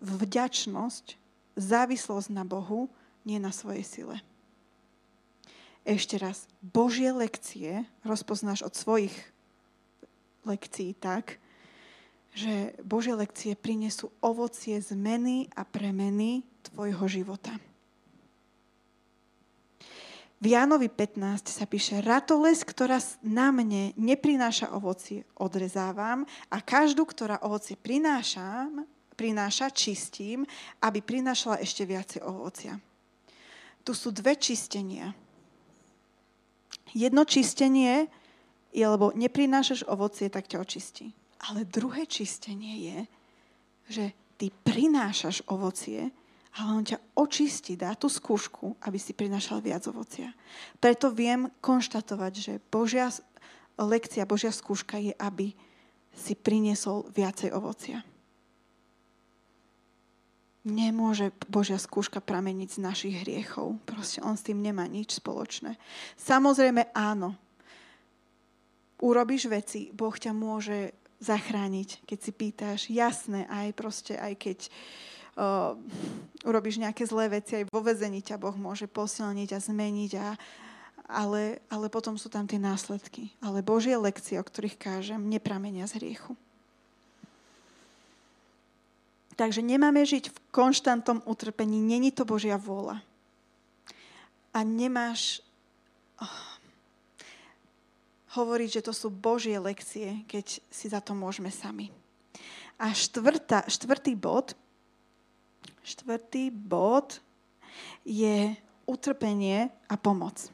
[0.04, 1.27] vďačnosť,
[1.58, 2.86] závislosť na Bohu,
[3.26, 4.16] nie na svojej sile.
[5.82, 9.12] Ešte raz, Božie lekcie rozpoznáš od svojich
[10.46, 11.42] lekcií tak,
[12.36, 17.56] že Božie lekcie prinesú ovocie zmeny a premeny tvojho života.
[20.38, 27.42] V Jánovi 15 sa píše, ratoles, ktorá na mne neprináša ovocie, odrezávam a každú, ktorá
[27.42, 28.86] ovocie prinášam,
[29.18, 30.46] prináša, čistím,
[30.78, 32.78] aby prinášala ešte viacej ovocia.
[33.82, 35.10] Tu sú dve čistenia.
[36.94, 38.06] Jedno čistenie
[38.70, 41.10] je, lebo neprinášaš ovocie, tak ťa očistí.
[41.50, 42.98] Ale druhé čistenie je,
[43.90, 44.04] že
[44.38, 46.14] ty prinášaš ovocie,
[46.58, 50.30] ale on ťa očistí, dá tú skúšku, aby si prinášal viac ovocia.
[50.78, 53.10] Preto viem konštatovať, že Božia
[53.78, 55.54] lekcia, Božia skúška je, aby
[56.18, 58.02] si priniesol viacej ovocia.
[60.68, 63.80] Nemôže Božia skúška prameniť z našich hriechov.
[63.88, 65.80] Proste on s tým nemá nič spoločné.
[66.20, 67.32] Samozrejme áno.
[69.00, 70.92] Urobíš veci, Boh ťa môže
[71.24, 72.80] zachrániť, keď si pýtaš.
[72.92, 74.58] Jasné, aj proste, aj keď
[75.38, 75.78] uh,
[76.44, 80.28] urobíš nejaké zlé veci, aj vo vezení ťa Boh môže posilniť a zmeniť, a,
[81.08, 83.34] ale, ale potom sú tam tie následky.
[83.42, 86.34] Ale Božie lekcie, o ktorých kážem, nepramenia z hriechu.
[89.38, 91.78] Takže nemáme žiť v konštantnom utrpení.
[91.78, 92.98] Není to Božia vôľa.
[94.50, 95.46] A nemáš
[96.18, 96.42] oh,
[98.34, 101.94] hovoriť, že to sú Božie lekcie, keď si za to môžeme sami.
[102.82, 104.58] A štvrtá, štvrtý bod,
[105.86, 107.22] štvrtý bod
[108.02, 108.58] je
[108.90, 110.50] utrpenie a pomoc.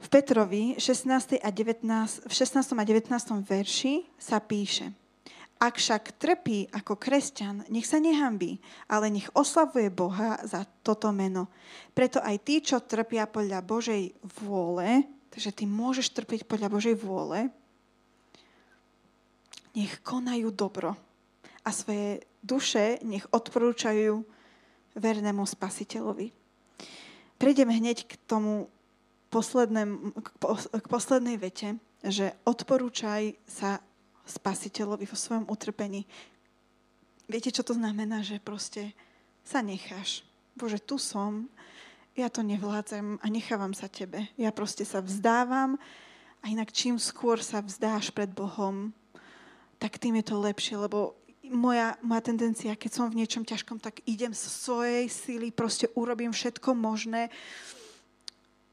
[0.00, 1.44] V Petrovi 16.
[1.44, 2.72] a 19, v 16.
[2.72, 3.12] a 19.
[3.44, 4.96] verši sa píše–
[5.56, 8.60] ak však trpí ako kresťan, nech sa nehambí,
[8.92, 11.48] ale nech oslavuje Boha za toto meno.
[11.96, 14.12] Preto aj tí, čo trpia podľa Božej
[14.44, 17.48] vôle, takže ty môžeš trpiť podľa Božej vôle,
[19.72, 20.96] nech konajú dobro
[21.64, 24.24] a svoje duše nech odporúčajú
[24.96, 26.32] vernému spasiteľovi.
[27.36, 28.72] Prejdeme hneď k tomu
[29.28, 33.84] k poslednej vete, že odporúčaj sa
[34.26, 36.04] spasiteľovi vo svojom utrpení.
[37.26, 38.22] Viete, čo to znamená?
[38.22, 38.82] Že proste
[39.46, 40.26] sa necháš.
[40.58, 41.46] Bože, tu som,
[42.16, 44.26] ja to nevládzem a nechávam sa tebe.
[44.40, 45.78] Ja proste sa vzdávam
[46.40, 48.90] a inak čím skôr sa vzdáš pred Bohom,
[49.76, 51.12] tak tým je to lepšie, lebo
[51.52, 56.32] moja, moja tendencia, keď som v niečom ťažkom, tak idem z svojej síly, proste urobím
[56.32, 57.28] všetko možné,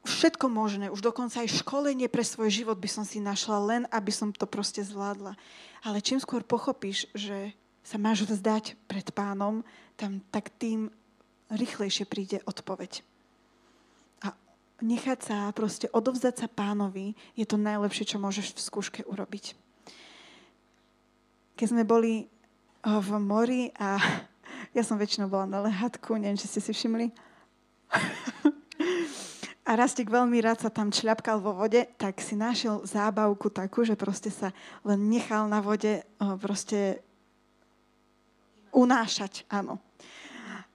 [0.04, 4.12] všetko možné, už dokonca aj školenie pre svoj život by som si našla len, aby
[4.12, 5.34] som to proste zvládla.
[5.80, 9.64] Ale čím skôr pochopíš, že sa máš vzdať pred pánom,
[9.96, 10.88] tam, tak tým
[11.52, 13.04] rýchlejšie príde odpoveď.
[14.24, 14.32] A
[14.80, 19.56] nechať sa, proste odovzdať sa pánovi je to najlepšie, čo môžeš v skúške urobiť.
[21.54, 22.26] Keď sme boli
[22.84, 24.00] v mori a
[24.76, 27.12] ja som väčšinou bola na lehátku, neviem, či ste si všimli.
[29.74, 33.98] A Rastik veľmi rád sa tam čľapkal vo vode, tak si našiel zábavku takú, že
[33.98, 34.54] proste sa
[34.86, 36.06] len nechal na vode
[36.38, 37.02] proste
[38.70, 39.82] unášať, áno.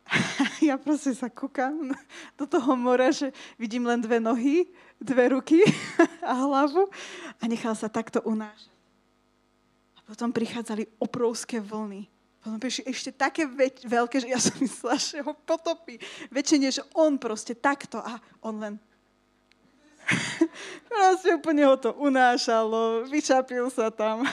[0.67, 1.95] Ja proste sa kúkam
[2.35, 4.67] do toho mora, že vidím len dve nohy,
[4.99, 5.63] dve ruky
[6.27, 6.91] a hlavu
[7.39, 8.75] a nechal sa takto unášať.
[9.95, 12.03] A potom prichádzali obrovské vlny.
[12.43, 13.47] Potom prišli ešte také
[13.87, 16.03] veľké, že ja som myslela, že ho potopí.
[16.35, 18.75] Väčšie než on proste takto a on len
[20.89, 24.25] proste úplne ho to unášalo, vyčapil sa tam.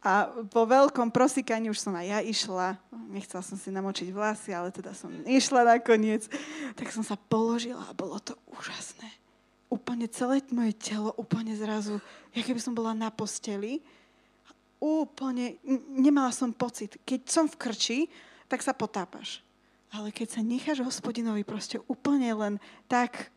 [0.00, 2.80] A po veľkom prosíkaní už som aj ja išla.
[3.12, 6.24] Nechcela som si namočiť vlasy, ale teda som išla nakoniec.
[6.72, 9.12] Tak som sa položila a bolo to úžasné.
[9.68, 12.00] Úplne celé moje telo, úplne zrazu,
[12.32, 13.84] ja keby som bola na posteli,
[14.80, 15.60] úplne,
[15.92, 16.96] nemala som pocit.
[17.04, 17.98] Keď som v krči,
[18.48, 19.44] tak sa potápaš.
[19.92, 22.54] Ale keď sa necháš hospodinovi proste úplne len
[22.88, 23.28] tak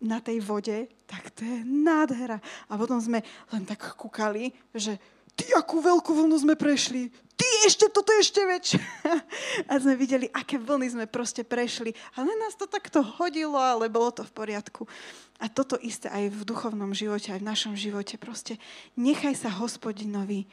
[0.00, 2.42] na tej vode, tak to je nádhera.
[2.68, 5.00] A potom sme len tak kúkali, že
[5.36, 7.08] ty, akú veľkú vlnu sme prešli.
[7.36, 8.80] Ty, ešte, toto je ešte väčšie.
[9.68, 11.92] A sme videli, aké vlny sme proste prešli.
[12.16, 14.88] Ale nás to takto hodilo, ale bolo to v poriadku.
[15.36, 18.16] A toto isté aj v duchovnom živote, aj v našom živote.
[18.16, 18.56] Proste
[18.96, 20.48] nechaj sa hospodinovi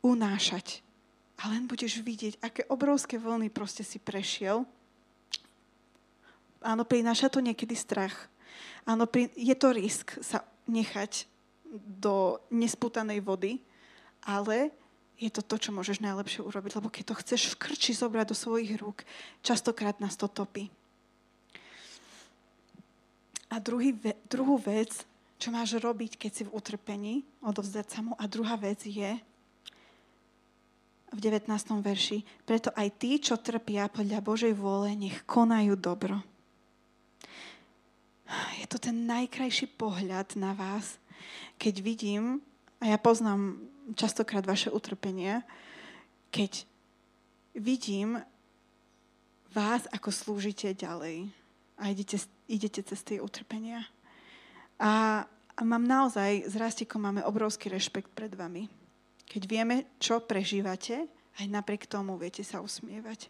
[0.00, 0.80] unášať.
[1.44, 4.64] A len budeš vidieť, aké obrovské vlny proste si prešiel.
[6.64, 8.32] Áno, prináša to niekedy strach.
[8.88, 11.26] Áno, je to risk sa nechať
[11.72, 13.62] do nesputanej vody,
[14.22, 14.70] ale
[15.16, 18.36] je to to, čo môžeš najlepšie urobiť, lebo keď to chceš v krči zobrať do
[18.36, 19.06] svojich rúk,
[19.46, 20.68] častokrát nás to topí.
[23.52, 23.94] A druhý,
[24.26, 25.04] druhú vec,
[25.36, 28.16] čo máš robiť, keď si v utrpení, odovzdať sa mu.
[28.16, 29.20] A druhá vec je,
[31.12, 31.44] v 19.
[31.84, 36.24] verši, preto aj tí, čo trpia podľa Božej vôle, nech konajú dobro.
[38.60, 40.96] Je to ten najkrajší pohľad na vás,
[41.60, 42.40] keď vidím,
[42.82, 43.60] a ja poznám
[43.94, 45.44] častokrát vaše utrpenie,
[46.32, 46.64] keď
[47.54, 48.22] vidím
[49.52, 51.28] vás, ako slúžite ďalej
[51.76, 52.16] a idete,
[52.48, 53.84] idete cez tie utrpenia.
[54.80, 58.66] A, a mám naozaj, s Rastikom máme obrovský rešpekt pred vami.
[59.28, 61.04] Keď vieme, čo prežívate,
[61.40, 63.28] aj napriek tomu viete sa usmievať.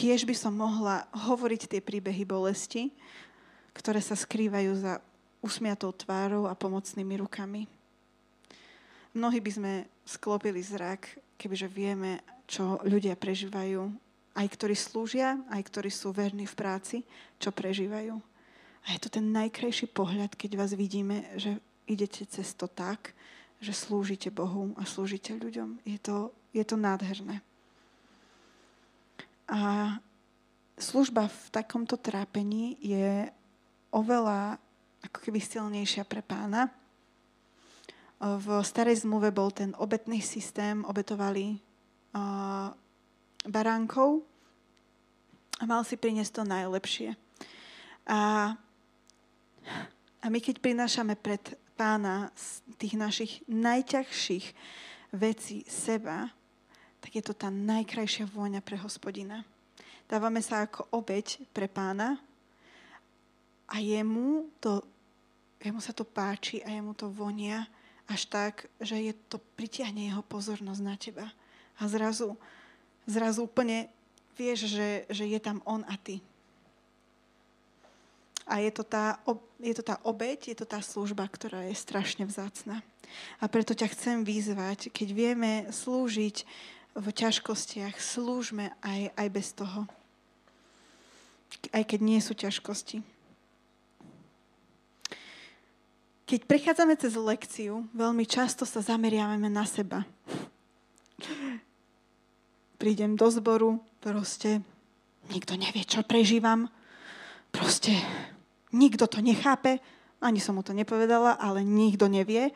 [0.00, 2.88] Kiež by som mohla hovoriť tie príbehy bolesti,
[3.76, 4.96] ktoré sa skrývajú za
[5.44, 7.68] usmiatou tvárou a pomocnými rukami.
[9.12, 9.72] Mnohí by sme
[10.08, 13.92] sklopili zrak, kebyže vieme, čo ľudia prežívajú,
[14.40, 16.96] aj ktorí slúžia, aj ktorí sú verní v práci,
[17.36, 18.16] čo prežívajú.
[18.88, 23.12] A je to ten najkrajší pohľad, keď vás vidíme, že idete cez to tak,
[23.60, 25.84] že slúžite Bohu a slúžite ľuďom.
[25.84, 27.44] Je to, je to nádherné.
[29.50, 29.98] A
[30.78, 33.26] služba v takomto trápení je
[33.90, 34.62] oveľa
[35.02, 36.70] ako keby silnejšia pre pána.
[38.20, 42.68] V starej zmluve bol ten obetný systém, obetovali uh,
[43.48, 44.22] baránkov
[45.58, 47.10] a mal si priniesť to najlepšie.
[48.06, 48.52] A,
[50.20, 51.40] a my keď prinášame pred
[51.80, 54.46] pána z tých našich najťažších
[55.16, 56.28] vecí seba,
[57.00, 59.44] tak je to tá najkrajšia vôňa pre hospodina.
[60.06, 62.20] Dávame sa ako obeď pre pána
[63.70, 64.82] a jemu, to,
[65.62, 67.64] jemu sa to páči a jemu to vonia
[68.10, 71.26] až tak, že je to pritiahne jeho pozornosť na teba.
[71.78, 72.34] A zrazu,
[73.06, 73.86] zrazu úplne
[74.34, 76.18] vieš, že, že je tam on a ty.
[78.50, 79.22] A je to, tá,
[79.62, 82.82] je to tá obeď, je to tá služba, ktorá je strašne vzácna.
[83.38, 86.42] A preto ťa chcem vyzvať, keď vieme slúžiť
[86.94, 89.86] v ťažkostiach, slúžme aj, aj bez toho.
[91.70, 93.02] Aj keď nie sú ťažkosti.
[96.30, 100.06] Keď prechádzame cez lekciu, veľmi často sa zameriavame na seba.
[102.78, 104.62] Prídem do zboru, proste
[105.34, 106.70] nikto nevie, čo prežívam.
[107.50, 107.98] Proste
[108.70, 109.82] nikto to nechápe.
[110.22, 112.54] Ani som mu to nepovedala, ale nikto nevie.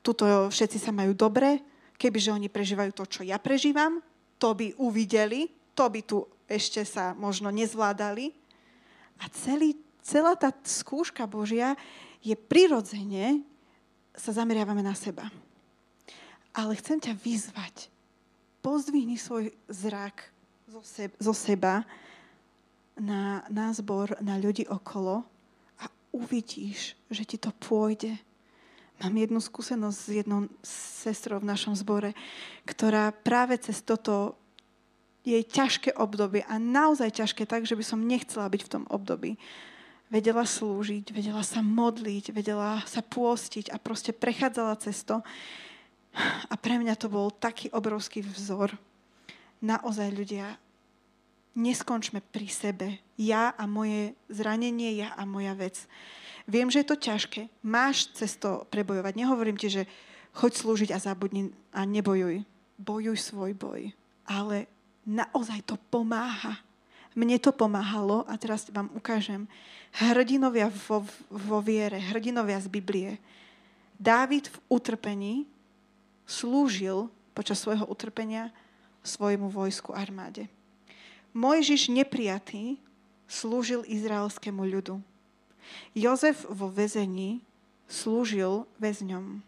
[0.00, 1.60] Tuto všetci sa majú dobre.
[1.94, 4.02] Kebyže oni prežívajú to, čo ja prežívam,
[4.38, 8.34] to by uvideli, to by tu ešte sa možno nezvládali.
[9.22, 11.78] A celý, celá tá skúška Božia
[12.20, 13.40] je prirodzene,
[14.14, 15.26] sa zameriavame na seba.
[16.54, 17.90] Ale chcem ťa vyzvať.
[18.62, 20.30] Pozdvihni svoj zrak
[20.70, 21.74] zo, seba, zo seba
[22.94, 23.74] na, na
[24.22, 25.26] na ľudí okolo
[25.82, 25.84] a
[26.14, 28.14] uvidíš, že ti to pôjde.
[29.02, 32.14] Mám jednu skúsenosť s jednou sestrou v našom zbore,
[32.62, 34.38] ktorá práve cez toto
[35.24, 39.40] jej ťažké obdobie a naozaj ťažké tak, že by som nechcela byť v tom období.
[40.12, 45.24] Vedela slúžiť, vedela sa modliť, vedela sa pôstiť a proste prechádzala cez to.
[46.46, 48.76] A pre mňa to bol taký obrovský vzor.
[49.64, 50.60] Naozaj ľudia,
[51.56, 52.88] neskončme pri sebe.
[53.16, 55.88] Ja a moje zranenie, ja a moja vec.
[56.44, 57.48] Viem, že je to ťažké.
[57.64, 58.36] Máš cez
[58.68, 59.16] prebojovať.
[59.16, 59.88] Nehovorím ti, že
[60.36, 62.44] choď slúžiť a zabudni a nebojuj.
[62.76, 63.96] Bojuj svoj boj.
[64.28, 64.68] Ale
[65.08, 66.60] naozaj to pomáha.
[67.14, 69.46] Mne to pomáhalo a teraz vám ukážem.
[69.94, 73.10] Hrdinovia vo, vo viere, hrdinovia z Biblie.
[73.94, 75.34] Dávid v utrpení
[76.26, 78.50] slúžil počas svojho utrpenia
[79.06, 80.50] svojmu vojsku armáde.
[81.30, 82.82] Mojžiš neprijatý
[83.30, 84.98] slúžil izraelskému ľudu.
[85.94, 87.44] Jozef vo väzení
[87.86, 89.42] slúžil väzňom.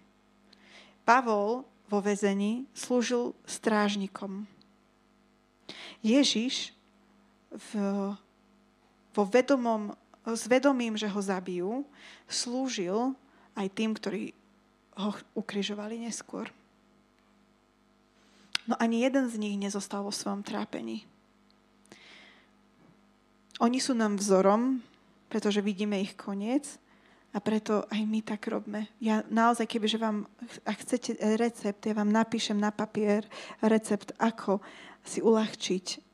[1.06, 4.46] Pavol vo väzení slúžil strážnikom.
[6.02, 6.74] Ježiš
[7.50, 7.70] v,
[9.14, 9.94] vo vedomom,
[10.26, 11.86] s vedomím, že ho zabijú,
[12.26, 13.14] slúžil
[13.54, 14.34] aj tým, ktorí
[14.98, 16.50] ho ukrižovali neskôr.
[18.66, 21.06] No ani jeden z nich nezostal vo svojom trápení.
[23.62, 24.82] Oni sú nám vzorom,
[25.36, 26.80] pretože vidíme ich koniec
[27.36, 28.88] a preto aj my tak robme.
[29.04, 30.24] Ja naozaj, kebyže vám,
[30.64, 33.28] ak chcete recept, ja vám napíšem na papier
[33.60, 34.64] recept, ako
[35.04, 36.08] si uľahčiť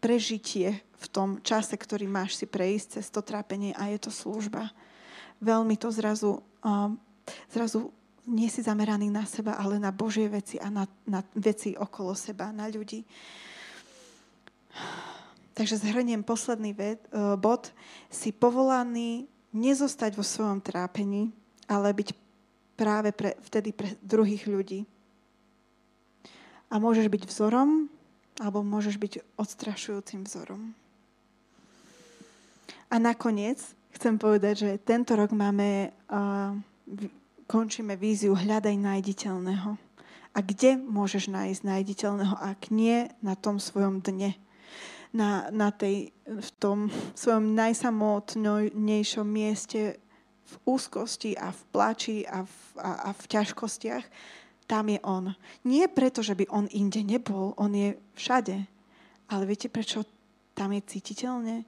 [0.00, 4.72] prežitie v tom čase, ktorý máš si prejsť cez to trápenie a je to služba.
[5.44, 6.40] Veľmi to zrazu,
[7.52, 7.92] zrazu
[8.24, 12.48] nie si zameraný na seba, ale na Božie veci a na, na veci okolo seba,
[12.56, 13.04] na ľudí.
[15.60, 17.68] Takže zhrniem posledný ved, e, bod.
[18.08, 21.36] Si povolaný nezostať vo svojom trápení,
[21.68, 22.16] ale byť
[22.80, 24.88] práve pre, vtedy pre druhých ľudí.
[26.72, 27.92] A môžeš byť vzorom
[28.40, 30.72] alebo môžeš byť odstrašujúcim vzorom.
[32.88, 33.60] A nakoniec
[33.92, 36.56] chcem povedať, že tento rok máme, uh,
[37.44, 39.76] končíme víziu Hľadaj nájditeľného.
[40.32, 44.40] A kde môžeš nájsť nájditeľného, ak nie na tom svojom dne?
[45.10, 46.86] Na, na tej, v tom
[47.18, 49.98] svojom najsamotnejšom mieste
[50.46, 54.06] v úzkosti a v plači a v, a, a v ťažkostiach,
[54.70, 55.34] tam je on.
[55.66, 58.54] Nie preto, že by on inde nebol, on je všade.
[59.30, 60.06] Ale viete, prečo
[60.54, 61.66] tam je cítiteľne?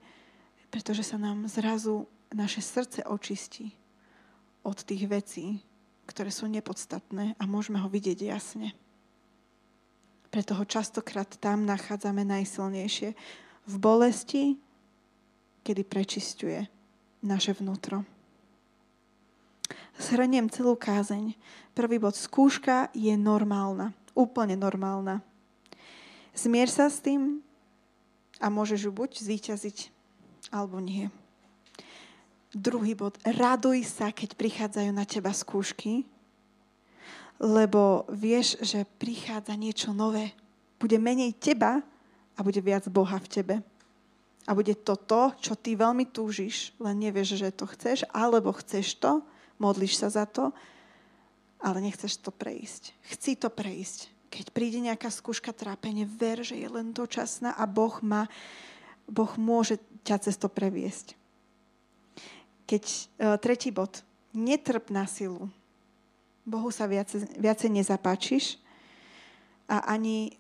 [0.71, 3.75] Pretože sa nám zrazu naše srdce očistí
[4.63, 5.59] od tých vecí,
[6.07, 8.71] ktoré sú nepodstatné a môžeme ho vidieť jasne.
[10.33, 13.13] Preto ho častokrát tam nachádzame najsilnejšie.
[13.69, 14.57] V bolesti,
[15.61, 16.65] kedy prečistuje
[17.21, 18.09] naše vnútro.
[20.01, 21.37] Shrniem celú kázeň.
[21.77, 22.17] Prvý bod.
[22.17, 23.93] Skúška je normálna.
[24.17, 25.21] Úplne normálna.
[26.33, 27.45] Zmier sa s tým
[28.41, 29.93] a môžeš ju buď zvíťaziť,
[30.49, 31.13] alebo nie.
[32.57, 33.21] Druhý bod.
[33.21, 36.09] Raduj sa, keď prichádzajú na teba skúšky,
[37.41, 40.35] lebo vieš, že prichádza niečo nové.
[40.77, 41.81] Bude menej teba
[42.35, 43.55] a bude viac Boha v tebe.
[44.43, 48.99] A bude to to, čo ty veľmi túžiš, len nevieš, že to chceš, alebo chceš
[48.99, 49.23] to
[49.63, 50.51] modlíš sa za to,
[51.63, 52.91] ale nechceš to prejsť.
[53.15, 54.11] Chci to prejsť.
[54.35, 58.27] Keď príde nejaká skúška trápenie, ver, že je len dočasná a Boh má,
[59.07, 61.15] Boh môže ťa cez to previesť.
[62.67, 62.85] Keď,
[63.23, 64.03] uh, tretí bod.
[64.35, 65.53] Netrp na silu.
[66.43, 68.59] Bohu sa viacej, viacej nezapáčiš
[69.71, 70.35] a ani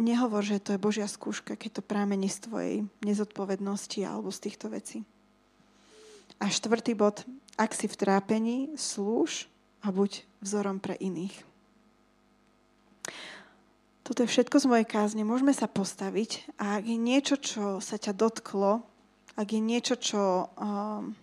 [0.00, 4.72] nehovor, že to je Božia skúška, keď to prámení z tvojej nezodpovednosti alebo z týchto
[4.72, 5.04] vecí.
[6.40, 7.24] A štvrtý bod,
[7.56, 9.48] ak si v trápení, slúž
[9.80, 11.32] a buď vzorom pre iných.
[14.04, 15.26] Toto je všetko z mojej kázne.
[15.26, 18.84] Môžeme sa postaviť a ak je niečo, čo sa ťa dotklo,
[19.34, 21.16] ak je niečo, čo um,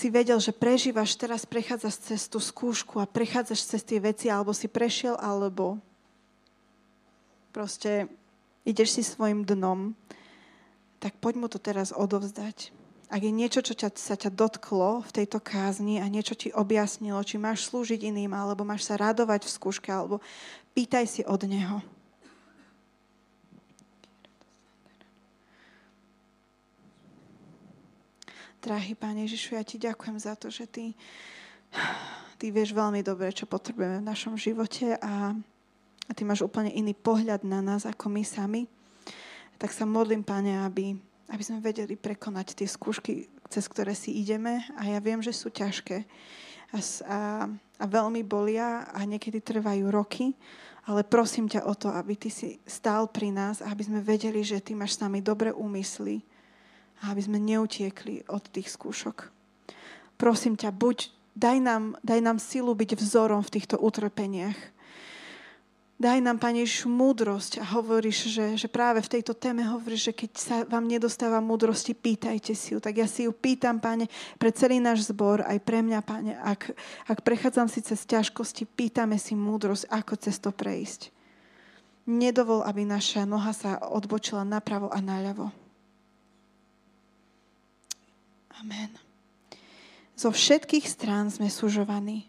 [0.00, 4.56] si vedel, že prežívaš, teraz prechádzaš cez tú skúšku a prechádzaš cez tie veci, alebo
[4.56, 5.76] si prešiel, alebo
[7.52, 8.08] proste
[8.64, 9.92] ideš si svojim dnom,
[11.04, 12.72] tak poď mu to teraz odovzdať.
[13.10, 17.20] Ak je niečo, čo ťa, sa ťa dotklo v tejto kázni a niečo ti objasnilo,
[17.20, 20.24] či máš slúžiť iným, alebo máš sa radovať v skúške, alebo
[20.72, 21.84] pýtaj si od Neho.
[28.60, 30.92] Drahý Pán Ježišu, ja Ti ďakujem za to, že Ty,
[32.36, 35.32] ty vieš veľmi dobre, čo potrebujeme v našom živote a,
[36.04, 38.68] a Ty máš úplne iný pohľad na nás ako my sami.
[39.56, 40.92] Tak sa modlím, Pane, aby,
[41.32, 45.48] aby sme vedeli prekonať tie skúšky, cez ktoré si ideme a ja viem, že sú
[45.48, 46.04] ťažké
[46.76, 47.20] a, a,
[47.80, 50.36] a veľmi bolia a niekedy trvajú roky,
[50.84, 54.44] ale prosím ťa o to, aby Ty si stál pri nás a aby sme vedeli,
[54.44, 56.20] že Ty máš s nami dobré úmysly,
[57.00, 59.32] a aby sme neutiekli od tých skúšok.
[60.20, 64.56] Prosím ťa, buď, daj nám, daj nám silu byť vzorom v týchto utrpeniach.
[66.00, 70.16] Daj nám, Pane Ježišu, múdrosť a hovoríš, že, že práve v tejto téme hovoríš, že
[70.16, 72.80] keď sa vám nedostáva múdrosti, pýtajte si ju.
[72.80, 74.08] Tak ja si ju pýtam, Pane,
[74.40, 76.72] pre celý náš zbor, aj pre mňa, Pane, ak,
[77.04, 81.12] ak prechádzam si cez ťažkosti, pýtame si múdrosť, ako cez to prejsť.
[82.08, 85.59] Nedovol, aby naša noha sa odbočila napravo a naľavo.
[88.60, 88.92] Amen.
[90.20, 92.28] Zo všetkých strán sme sužovaní,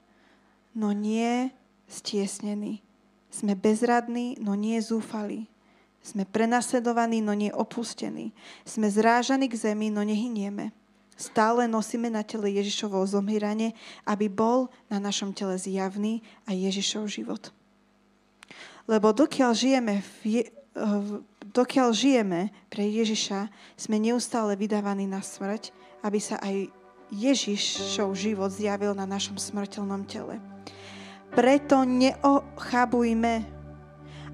[0.71, 1.51] no nie
[1.91, 2.79] stiesnení.
[3.27, 5.51] Sme bezradní, no nie zúfali.
[5.99, 8.31] Sme prenasledovaní, no nie opustení.
[8.63, 10.71] Sme zrážaní k zemi, no nehynieme.
[11.19, 13.75] Stále nosíme na tele Ježišovo zomíranie,
[14.07, 17.51] aby bol na našom tele zjavný a Ježišov život.
[18.87, 20.47] Lebo dokiaľ žijeme v,
[21.51, 25.69] dokiaľ žijeme pre Ježiša, sme neustále vydávaní na smrť,
[26.01, 26.69] aby sa aj
[27.11, 30.39] Ježišov život zjavil na našom smrteľnom tele.
[31.31, 33.33] Preto neochabujme,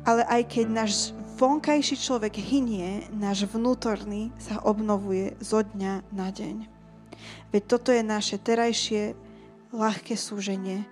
[0.05, 6.65] ale aj keď náš vonkajší človek hynie, náš vnútorný sa obnovuje zo dňa na deň.
[7.53, 9.13] Veď toto je naše terajšie
[9.73, 10.85] ľahké súženie,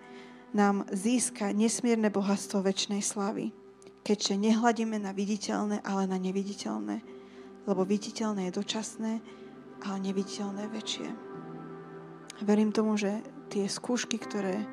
[0.56, 3.52] nám získa nesmierne bohatstvo väčšnej slavy,
[4.08, 7.04] keďže nehľadíme na viditeľné, ale na neviditeľné,
[7.68, 9.12] lebo viditeľné je dočasné,
[9.84, 11.08] ale neviditeľné väčšie.
[12.44, 14.64] Verím tomu, že tie skúšky, ktoré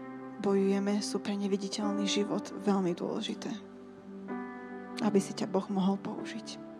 [0.42, 3.50] bojujeme, sú pre neviditeľný život veľmi dôležité.
[5.02, 6.71] Aby si ťa Boh mohol použiť.